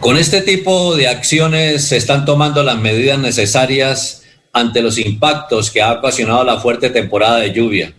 [0.00, 5.82] Con este tipo de acciones se están tomando las medidas necesarias ante los impactos que
[5.82, 7.92] ha ocasionado la fuerte temporada de lluvia.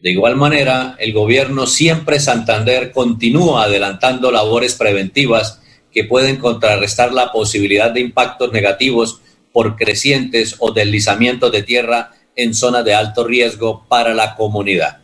[0.00, 5.60] De igual manera, el gobierno siempre Santander continúa adelantando labores preventivas
[5.92, 9.20] que pueden contrarrestar la posibilidad de impactos negativos
[9.52, 14.98] por crecientes o deslizamientos de tierra en zonas de alto riesgo para la comunidad.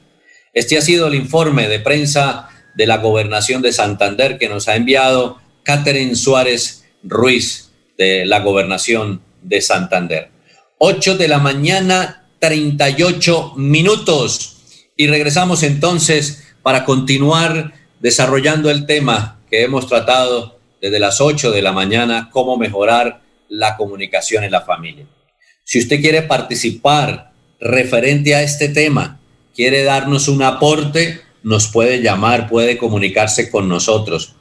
[0.52, 4.76] Este ha sido el informe de prensa de la gobernación de Santander que nos ha
[4.76, 10.30] enviado Catherine Suárez Ruiz de la gobernación de Santander.
[10.78, 14.61] 8 de la mañana, 38 minutos.
[15.02, 21.60] Y regresamos entonces para continuar desarrollando el tema que hemos tratado desde las 8 de
[21.60, 25.04] la mañana, cómo mejorar la comunicación en la familia.
[25.64, 29.18] Si usted quiere participar referente a este tema,
[29.56, 34.36] quiere darnos un aporte, nos puede llamar, puede comunicarse con nosotros,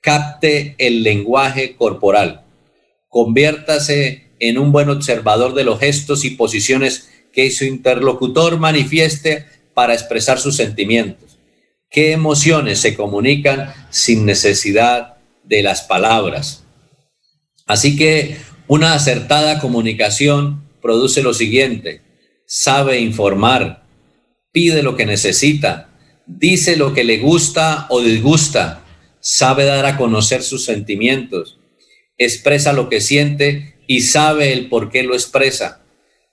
[0.00, 2.44] capte el lenguaje corporal.
[3.08, 9.94] Conviértase en un buen observador de los gestos y posiciones que su interlocutor manifieste para
[9.94, 11.38] expresar sus sentimientos.
[11.88, 15.14] ¿Qué emociones se comunican sin necesidad
[15.44, 16.64] de las palabras?
[17.66, 18.36] Así que
[18.66, 22.02] una acertada comunicación produce lo siguiente.
[22.44, 23.84] Sabe informar,
[24.50, 25.94] pide lo que necesita,
[26.26, 28.84] dice lo que le gusta o disgusta,
[29.20, 31.60] sabe dar a conocer sus sentimientos,
[32.18, 35.80] expresa lo que siente y sabe el por qué lo expresa,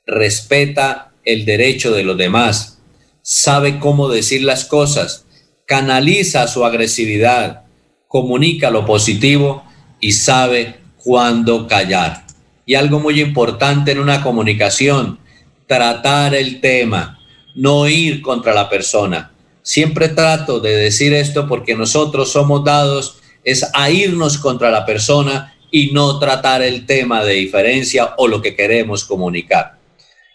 [0.06, 2.80] respeta el derecho de los demás,
[3.22, 5.26] sabe cómo decir las cosas,
[5.66, 7.64] canaliza su agresividad,
[8.08, 9.64] comunica lo positivo
[10.00, 12.26] y sabe cuándo callar.
[12.66, 15.20] Y algo muy importante en una comunicación,
[15.68, 17.20] tratar el tema,
[17.56, 19.32] no ir contra la persona.
[19.62, 25.56] Siempre trato de decir esto porque nosotros somos dados es a irnos contra la persona
[25.72, 29.78] y no tratar el tema de diferencia o lo que queremos comunicar.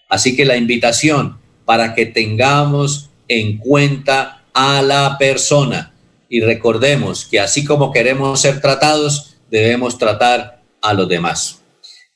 [0.08, 5.94] Así que la invitación para que tengamos en cuenta a la persona
[6.28, 11.62] y recordemos que así como queremos ser tratados, debemos tratar a los demás.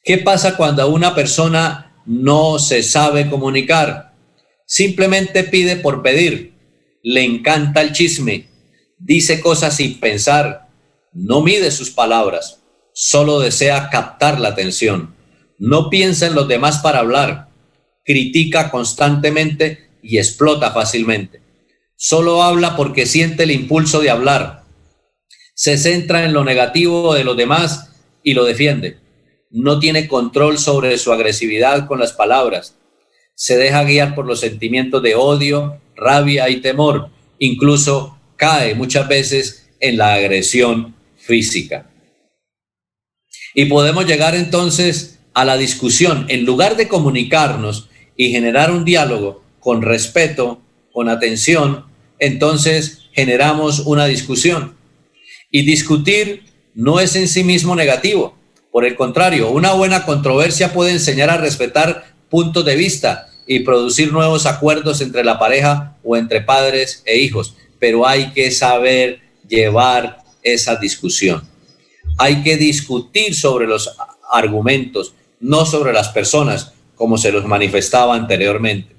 [0.02, 4.14] ¿Qué pasa cuando una persona no se sabe comunicar?
[4.66, 6.54] Simplemente pide por pedir,
[7.02, 8.48] le encanta el chisme,
[8.98, 10.68] dice cosas sin pensar,
[11.12, 12.57] no mide sus palabras,
[13.00, 15.14] solo desea captar la atención,
[15.56, 17.48] no piensa en los demás para hablar,
[18.04, 21.40] critica constantemente y explota fácilmente.
[21.94, 24.64] Solo habla porque siente el impulso de hablar.
[25.54, 27.92] Se centra en lo negativo de los demás
[28.24, 28.98] y lo defiende.
[29.48, 32.74] No tiene control sobre su agresividad con las palabras.
[33.36, 37.10] Se deja guiar por los sentimientos de odio, rabia y temor.
[37.38, 41.88] Incluso cae muchas veces en la agresión física.
[43.58, 46.26] Y podemos llegar entonces a la discusión.
[46.28, 51.86] En lugar de comunicarnos y generar un diálogo con respeto, con atención,
[52.20, 54.76] entonces generamos una discusión.
[55.50, 58.38] Y discutir no es en sí mismo negativo.
[58.70, 64.12] Por el contrario, una buena controversia puede enseñar a respetar puntos de vista y producir
[64.12, 67.56] nuevos acuerdos entre la pareja o entre padres e hijos.
[67.80, 71.47] Pero hay que saber llevar esa discusión.
[72.18, 73.96] Hay que discutir sobre los
[74.30, 78.96] argumentos, no sobre las personas, como se los manifestaba anteriormente.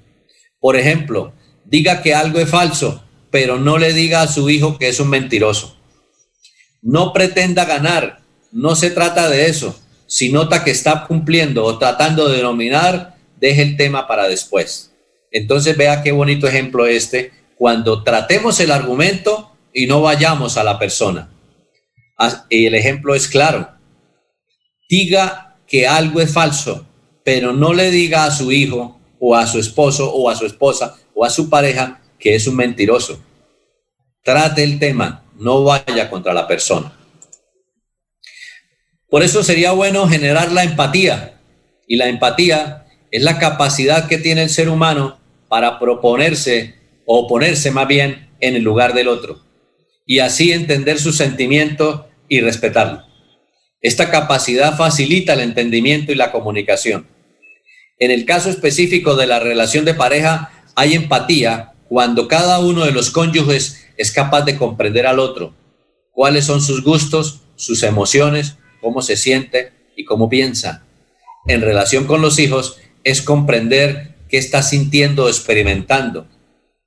[0.58, 1.32] Por ejemplo,
[1.64, 5.08] diga que algo es falso, pero no le diga a su hijo que es un
[5.08, 5.76] mentiroso.
[6.82, 8.20] No pretenda ganar,
[8.52, 9.78] no se trata de eso.
[10.06, 14.92] Si nota que está cumpliendo o tratando de dominar, deje el tema para después.
[15.30, 20.78] Entonces vea qué bonito ejemplo este, cuando tratemos el argumento y no vayamos a la
[20.78, 21.30] persona.
[22.50, 23.68] El ejemplo es claro.
[24.88, 26.86] Diga que algo es falso,
[27.24, 30.96] pero no le diga a su hijo o a su esposo o a su esposa
[31.14, 33.22] o a su pareja que es un mentiroso.
[34.22, 36.92] Trate el tema, no vaya contra la persona.
[39.08, 41.40] Por eso sería bueno generar la empatía.
[41.86, 45.18] Y la empatía es la capacidad que tiene el ser humano
[45.48, 46.74] para proponerse
[47.06, 49.50] o ponerse más bien en el lugar del otro
[50.10, 52.00] y así entender sus sentimientos
[52.30, 53.02] y respetarlo.
[53.82, 57.06] Esta capacidad facilita el entendimiento y la comunicación.
[57.98, 62.92] En el caso específico de la relación de pareja, hay empatía cuando cada uno de
[62.92, 65.54] los cónyuges es capaz de comprender al otro,
[66.12, 70.86] cuáles son sus gustos, sus emociones, cómo se siente y cómo piensa.
[71.46, 76.28] En relación con los hijos, es comprender qué está sintiendo o experimentando,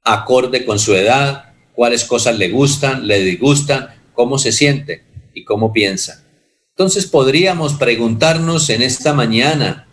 [0.06, 5.74] acorde con su edad, cuáles cosas le gustan, le disgustan, cómo se siente y cómo
[5.74, 6.24] piensa.
[6.72, 9.88] Entonces podríamos preguntarnos en esta mañana,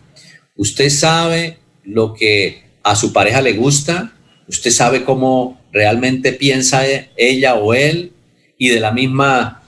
[0.55, 4.13] ¿usted sabe lo que a su pareja le gusta?
[4.47, 6.83] ¿Usted sabe cómo realmente piensa
[7.15, 8.13] ella o él?
[8.57, 9.63] Y de la misma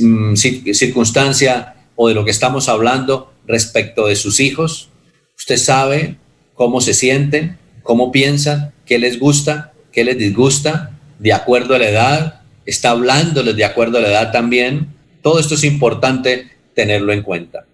[0.00, 4.88] mm, circunstancia o de lo que estamos hablando respecto de sus hijos,
[5.36, 6.16] ¿usted sabe
[6.54, 11.88] cómo se sienten, cómo piensan, qué les gusta, qué les disgusta, de acuerdo a la
[11.88, 12.40] edad?
[12.66, 14.91] ¿Está hablándoles de acuerdo a la edad también?
[15.22, 17.64] Todo esto es importante tenerlo en cuenta.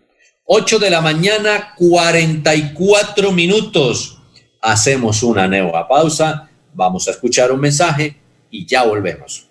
[0.45, 4.19] 8 de la mañana, 44 minutos.
[4.61, 8.17] Hacemos una nueva pausa, vamos a escuchar un mensaje
[8.51, 9.49] y ya volvemos.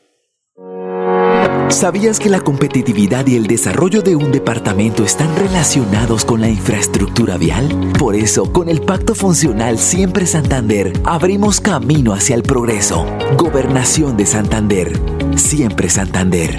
[1.69, 7.37] ¿Sabías que la competitividad y el desarrollo de un departamento están relacionados con la infraestructura
[7.37, 7.91] vial?
[7.99, 13.05] Por eso, con el Pacto Funcional Siempre Santander, abrimos camino hacia el progreso.
[13.37, 14.99] Gobernación de Santander.
[15.35, 16.57] Siempre Santander.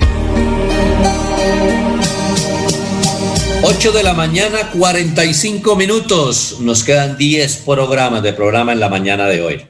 [3.78, 6.56] 8 de la mañana, 45 minutos.
[6.58, 9.64] Nos quedan 10 programas de programa en la mañana de hoy.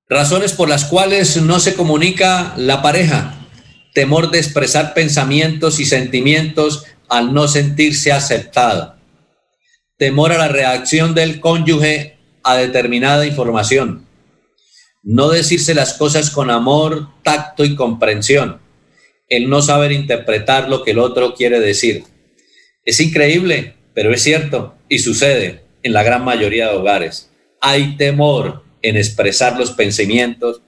[0.07, 3.35] Razones por las cuales no se comunica la pareja.
[3.93, 8.95] Temor de expresar pensamientos y sentimientos al no sentirse aceptado.
[9.97, 14.07] Temor a la reacción del cónyuge a determinada información.
[15.01, 18.61] No decirse las cosas con amor, tacto y comprensión.
[19.27, 22.03] El no saber interpretar lo que el otro quiere decir.
[22.85, 27.28] Es increíble, pero es cierto y sucede en la gran mayoría de hogares.
[27.61, 30.61] Hay temor en expresar los pensamientos,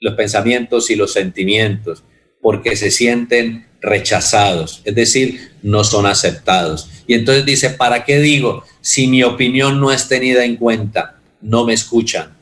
[0.00, 2.04] los pensamientos y los sentimientos,
[2.40, 6.90] porque se sienten rechazados, es decir, no son aceptados.
[7.06, 11.14] Y entonces dice, ¿para qué digo si mi opinión no es tenida en cuenta?
[11.44, 12.36] no me escuchan.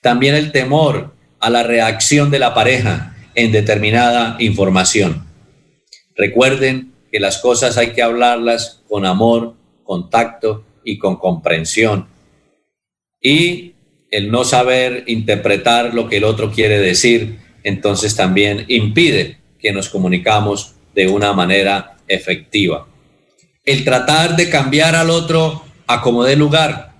[0.00, 5.26] También el temor a la reacción de la pareja en determinada información.
[6.16, 12.08] Recuerden que las cosas hay que hablarlas con amor, con tacto y con comprensión.
[13.20, 13.74] Y
[14.10, 19.88] el no saber interpretar lo que el otro quiere decir, entonces también impide que nos
[19.88, 22.86] comunicamos de una manera efectiva.
[23.64, 26.94] El tratar de cambiar al otro a como dé lugar,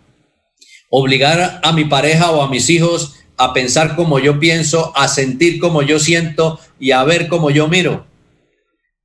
[0.91, 5.61] obligar a mi pareja o a mis hijos a pensar como yo pienso, a sentir
[5.61, 8.07] como yo siento y a ver como yo miro.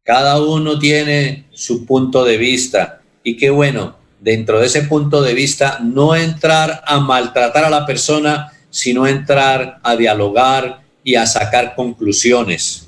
[0.03, 5.33] Cada uno tiene su punto de vista y qué bueno, dentro de ese punto de
[5.33, 11.75] vista, no entrar a maltratar a la persona, sino entrar a dialogar y a sacar
[11.75, 12.87] conclusiones,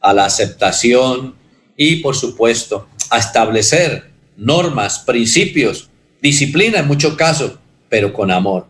[0.00, 1.34] a la aceptación
[1.76, 5.90] y, por supuesto, a establecer normas, principios,
[6.22, 7.58] disciplina en muchos casos
[7.88, 8.66] pero con amor.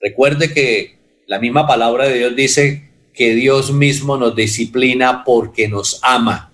[0.00, 6.00] Recuerde que la misma palabra de Dios dice que Dios mismo nos disciplina porque nos
[6.02, 6.52] ama.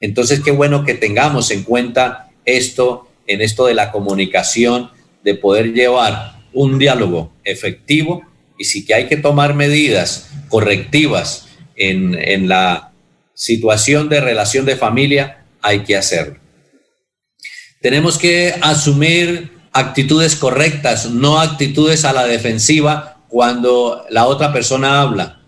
[0.00, 4.90] Entonces, qué bueno que tengamos en cuenta esto, en esto de la comunicación,
[5.22, 8.22] de poder llevar un diálogo efectivo
[8.58, 12.92] y si que hay que tomar medidas correctivas en, en la
[13.34, 16.38] situación de relación de familia, hay que hacerlo.
[17.80, 25.42] Tenemos que asumir actitudes correctas, no actitudes a la defensiva cuando la otra persona habla.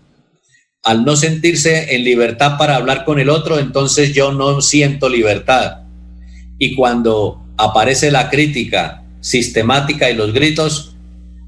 [0.83, 5.87] Al no sentirse en libertad para hablar con el otro, entonces yo no siento libertad.
[6.57, 10.95] Y cuando aparece la crítica sistemática y los gritos,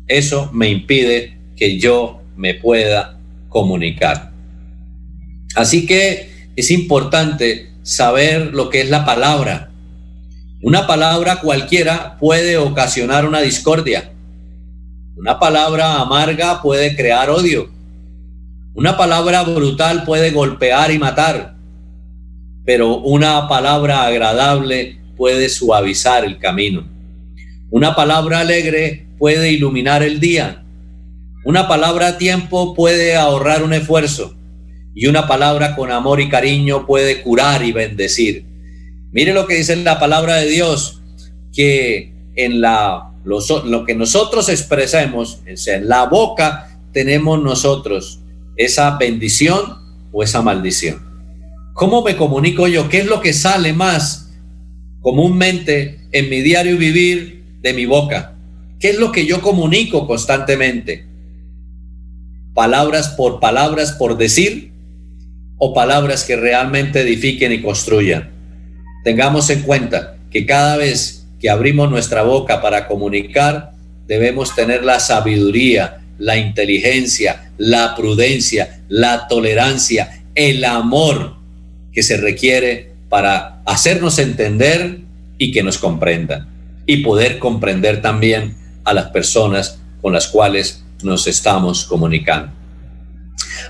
[0.07, 3.17] eso me impide que yo me pueda
[3.49, 4.31] comunicar.
[5.55, 9.71] Así que es importante saber lo que es la palabra,
[10.63, 14.11] una palabra cualquiera puede ocasionar una discordia.
[15.15, 17.67] Una palabra amarga puede crear odio.
[18.75, 21.55] Una palabra brutal puede golpear y matar.
[22.63, 26.87] Pero una palabra agradable puede suavizar el camino.
[27.69, 30.63] Una palabra alegre puede iluminar el día.
[31.45, 34.35] Una palabra a tiempo puede ahorrar un esfuerzo.
[34.93, 38.45] Y una palabra con amor y cariño puede curar y bendecir.
[39.11, 41.01] Mire lo que dice la palabra de Dios,
[41.53, 48.19] que en la, lo, que nosotros expresemos, en la boca tenemos nosotros
[48.55, 49.77] esa bendición
[50.11, 51.01] o esa maldición.
[51.73, 52.89] ¿Cómo me comunico yo?
[52.89, 54.30] ¿Qué es lo que sale más
[55.01, 58.35] comúnmente en mi diario vivir de mi boca?
[58.79, 61.05] ¿Qué es lo que yo comunico constantemente?
[62.53, 64.71] ¿Palabras por palabras por decir
[65.57, 68.31] o palabras que realmente edifiquen y construyan?
[69.03, 73.71] Tengamos en cuenta que cada vez que abrimos nuestra boca para comunicar,
[74.07, 81.37] debemos tener la sabiduría, la inteligencia, la prudencia, la tolerancia, el amor
[81.91, 85.01] que se requiere para hacernos entender
[85.37, 86.47] y que nos comprendan
[86.85, 88.55] y poder comprender también
[88.85, 92.53] a las personas con las cuales nos estamos comunicando.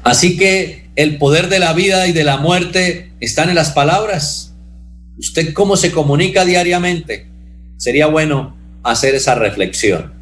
[0.03, 4.53] Así que el poder de la vida y de la muerte están en las palabras.
[5.17, 7.25] ¿Usted cómo se comunica diariamente?
[7.77, 10.13] Sería bueno hacer esa reflexión.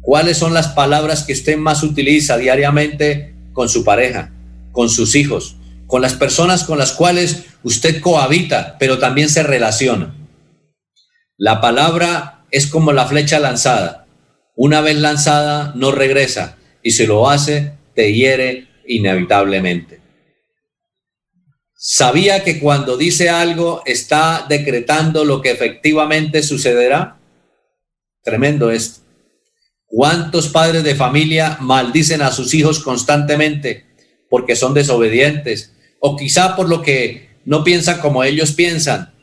[0.00, 4.30] ¿Cuáles son las palabras que usted más utiliza diariamente con su pareja,
[4.70, 5.56] con sus hijos,
[5.90, 10.14] con las personas con las cuales usted cohabita, pero también se relaciona?
[11.36, 14.06] La palabra es como la flecha lanzada.
[14.54, 20.00] Una vez lanzada, no regresa y si lo hace, te hiere inevitablemente.
[21.74, 27.18] ¿Sabía que cuando dice algo está decretando lo que efectivamente sucederá?
[28.22, 29.00] Tremendo esto.
[29.86, 33.86] ¿Cuántos padres de familia maldicen a sus hijos constantemente
[34.28, 35.72] porque son desobedientes?
[36.00, 39.14] O quizá por lo que no piensan como ellos piensan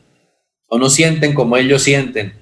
[0.66, 2.34] o no sienten como ellos sienten.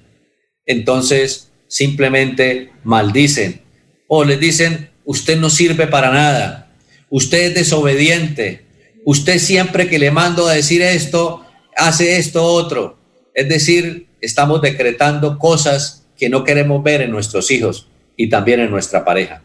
[0.65, 3.61] Entonces simplemente maldicen
[4.07, 6.71] o les dicen, usted no sirve para nada,
[7.09, 8.65] usted es desobediente,
[9.05, 12.97] usted siempre que le mando a decir esto, hace esto otro.
[13.33, 18.71] Es decir, estamos decretando cosas que no queremos ver en nuestros hijos y también en
[18.71, 19.43] nuestra pareja.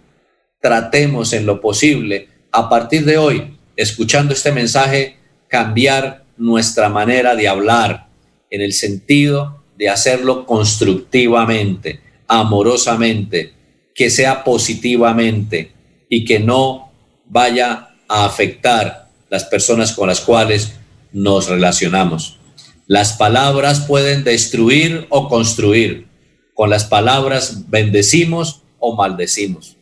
[0.61, 5.17] Tratemos en lo posible, a partir de hoy, escuchando este mensaje,
[5.49, 8.09] cambiar nuestra manera de hablar
[8.51, 13.53] en el sentido de hacerlo constructivamente, amorosamente,
[13.95, 15.73] que sea positivamente
[16.09, 16.93] y que no
[17.27, 20.75] vaya a afectar las personas con las cuales
[21.13, 22.39] nos relacionamos.
[22.87, 26.09] Las palabras pueden destruir o construir.
[26.55, 29.77] Con las palabras bendecimos o maldecimos.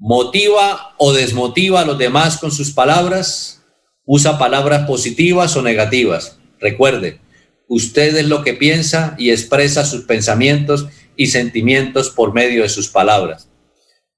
[0.00, 3.62] Motiva o desmotiva a los demás con sus palabras.
[4.06, 6.38] Usa palabras positivas o negativas.
[6.58, 7.20] Recuerde,
[7.68, 10.86] usted es lo que piensa y expresa sus pensamientos
[11.16, 13.50] y sentimientos por medio de sus palabras.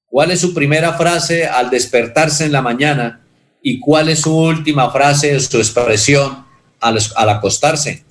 [0.07, 3.27] ¿Cuál es su primera frase al despertarse en la mañana
[3.61, 6.47] y cuál es su última frase, su expresión
[6.79, 8.05] al, al acostarse?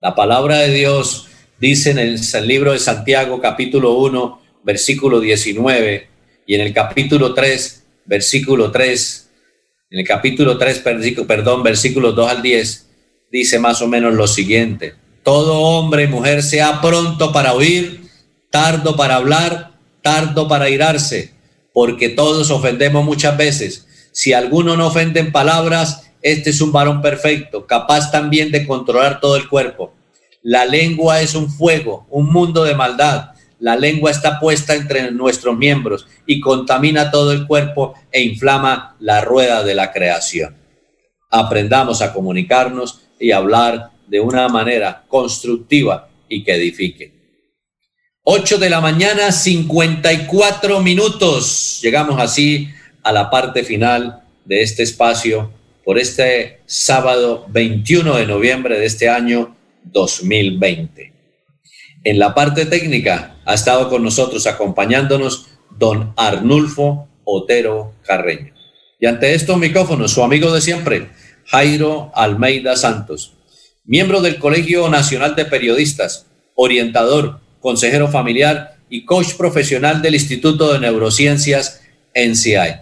[0.00, 1.28] La palabra de Dios
[1.60, 6.08] dice en el, el libro de Santiago capítulo 1, versículo 19
[6.46, 9.30] y en el capítulo 3, versículo 3,
[9.90, 10.82] en el capítulo 3,
[11.26, 12.86] perdón, versículos 2 al 10,
[13.30, 14.94] dice más o menos lo siguiente.
[15.22, 18.02] Todo hombre y mujer sea pronto para oír,
[18.50, 21.32] tardo para hablar, tardo para irarse,
[21.72, 23.86] porque todos ofendemos muchas veces.
[24.12, 29.20] Si alguno no ofende en palabras, este es un varón perfecto, capaz también de controlar
[29.20, 29.94] todo el cuerpo.
[30.42, 33.33] La lengua es un fuego, un mundo de maldad.
[33.60, 39.20] La lengua está puesta entre nuestros miembros y contamina todo el cuerpo e inflama la
[39.20, 40.56] rueda de la creación.
[41.30, 47.12] Aprendamos a comunicarnos y hablar de una manera constructiva y que edifique.
[48.24, 51.80] 8 de la mañana, 54 minutos.
[51.82, 52.68] Llegamos así
[53.02, 55.52] a la parte final de este espacio
[55.84, 61.13] por este sábado 21 de noviembre de este año 2020.
[62.04, 65.48] En la parte técnica ha estado con nosotros acompañándonos
[65.78, 68.54] don Arnulfo Otero Carreño.
[69.00, 71.10] Y ante estos micrófonos, su amigo de siempre,
[71.46, 73.34] Jairo Almeida Santos
[73.86, 80.78] miembro del Colegio Nacional de Periodistas, orientador, consejero familiar y coach profesional del Instituto de
[80.78, 81.82] Neurociencias
[82.14, 82.80] NCI,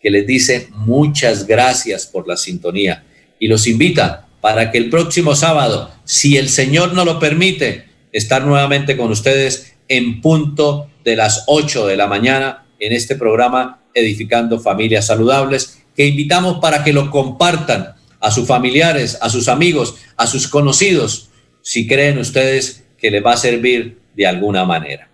[0.00, 3.04] que les dice muchas gracias por la sintonía
[3.38, 8.44] y los invita para que el próximo sábado, si el Señor no lo permite, estar
[8.44, 14.60] nuevamente con ustedes en punto de las 8 de la mañana en este programa Edificando
[14.60, 20.26] Familias Saludables, que invitamos para que lo compartan a sus familiares, a sus amigos, a
[20.26, 21.30] sus conocidos,
[21.62, 25.08] si creen ustedes que les va a servir de alguna manera.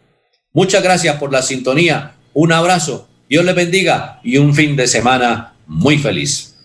[0.53, 5.55] Muchas gracias por la sintonía, un abrazo, Dios les bendiga y un fin de semana
[5.67, 6.57] muy feliz.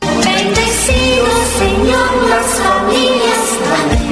[1.58, 2.53] Señor.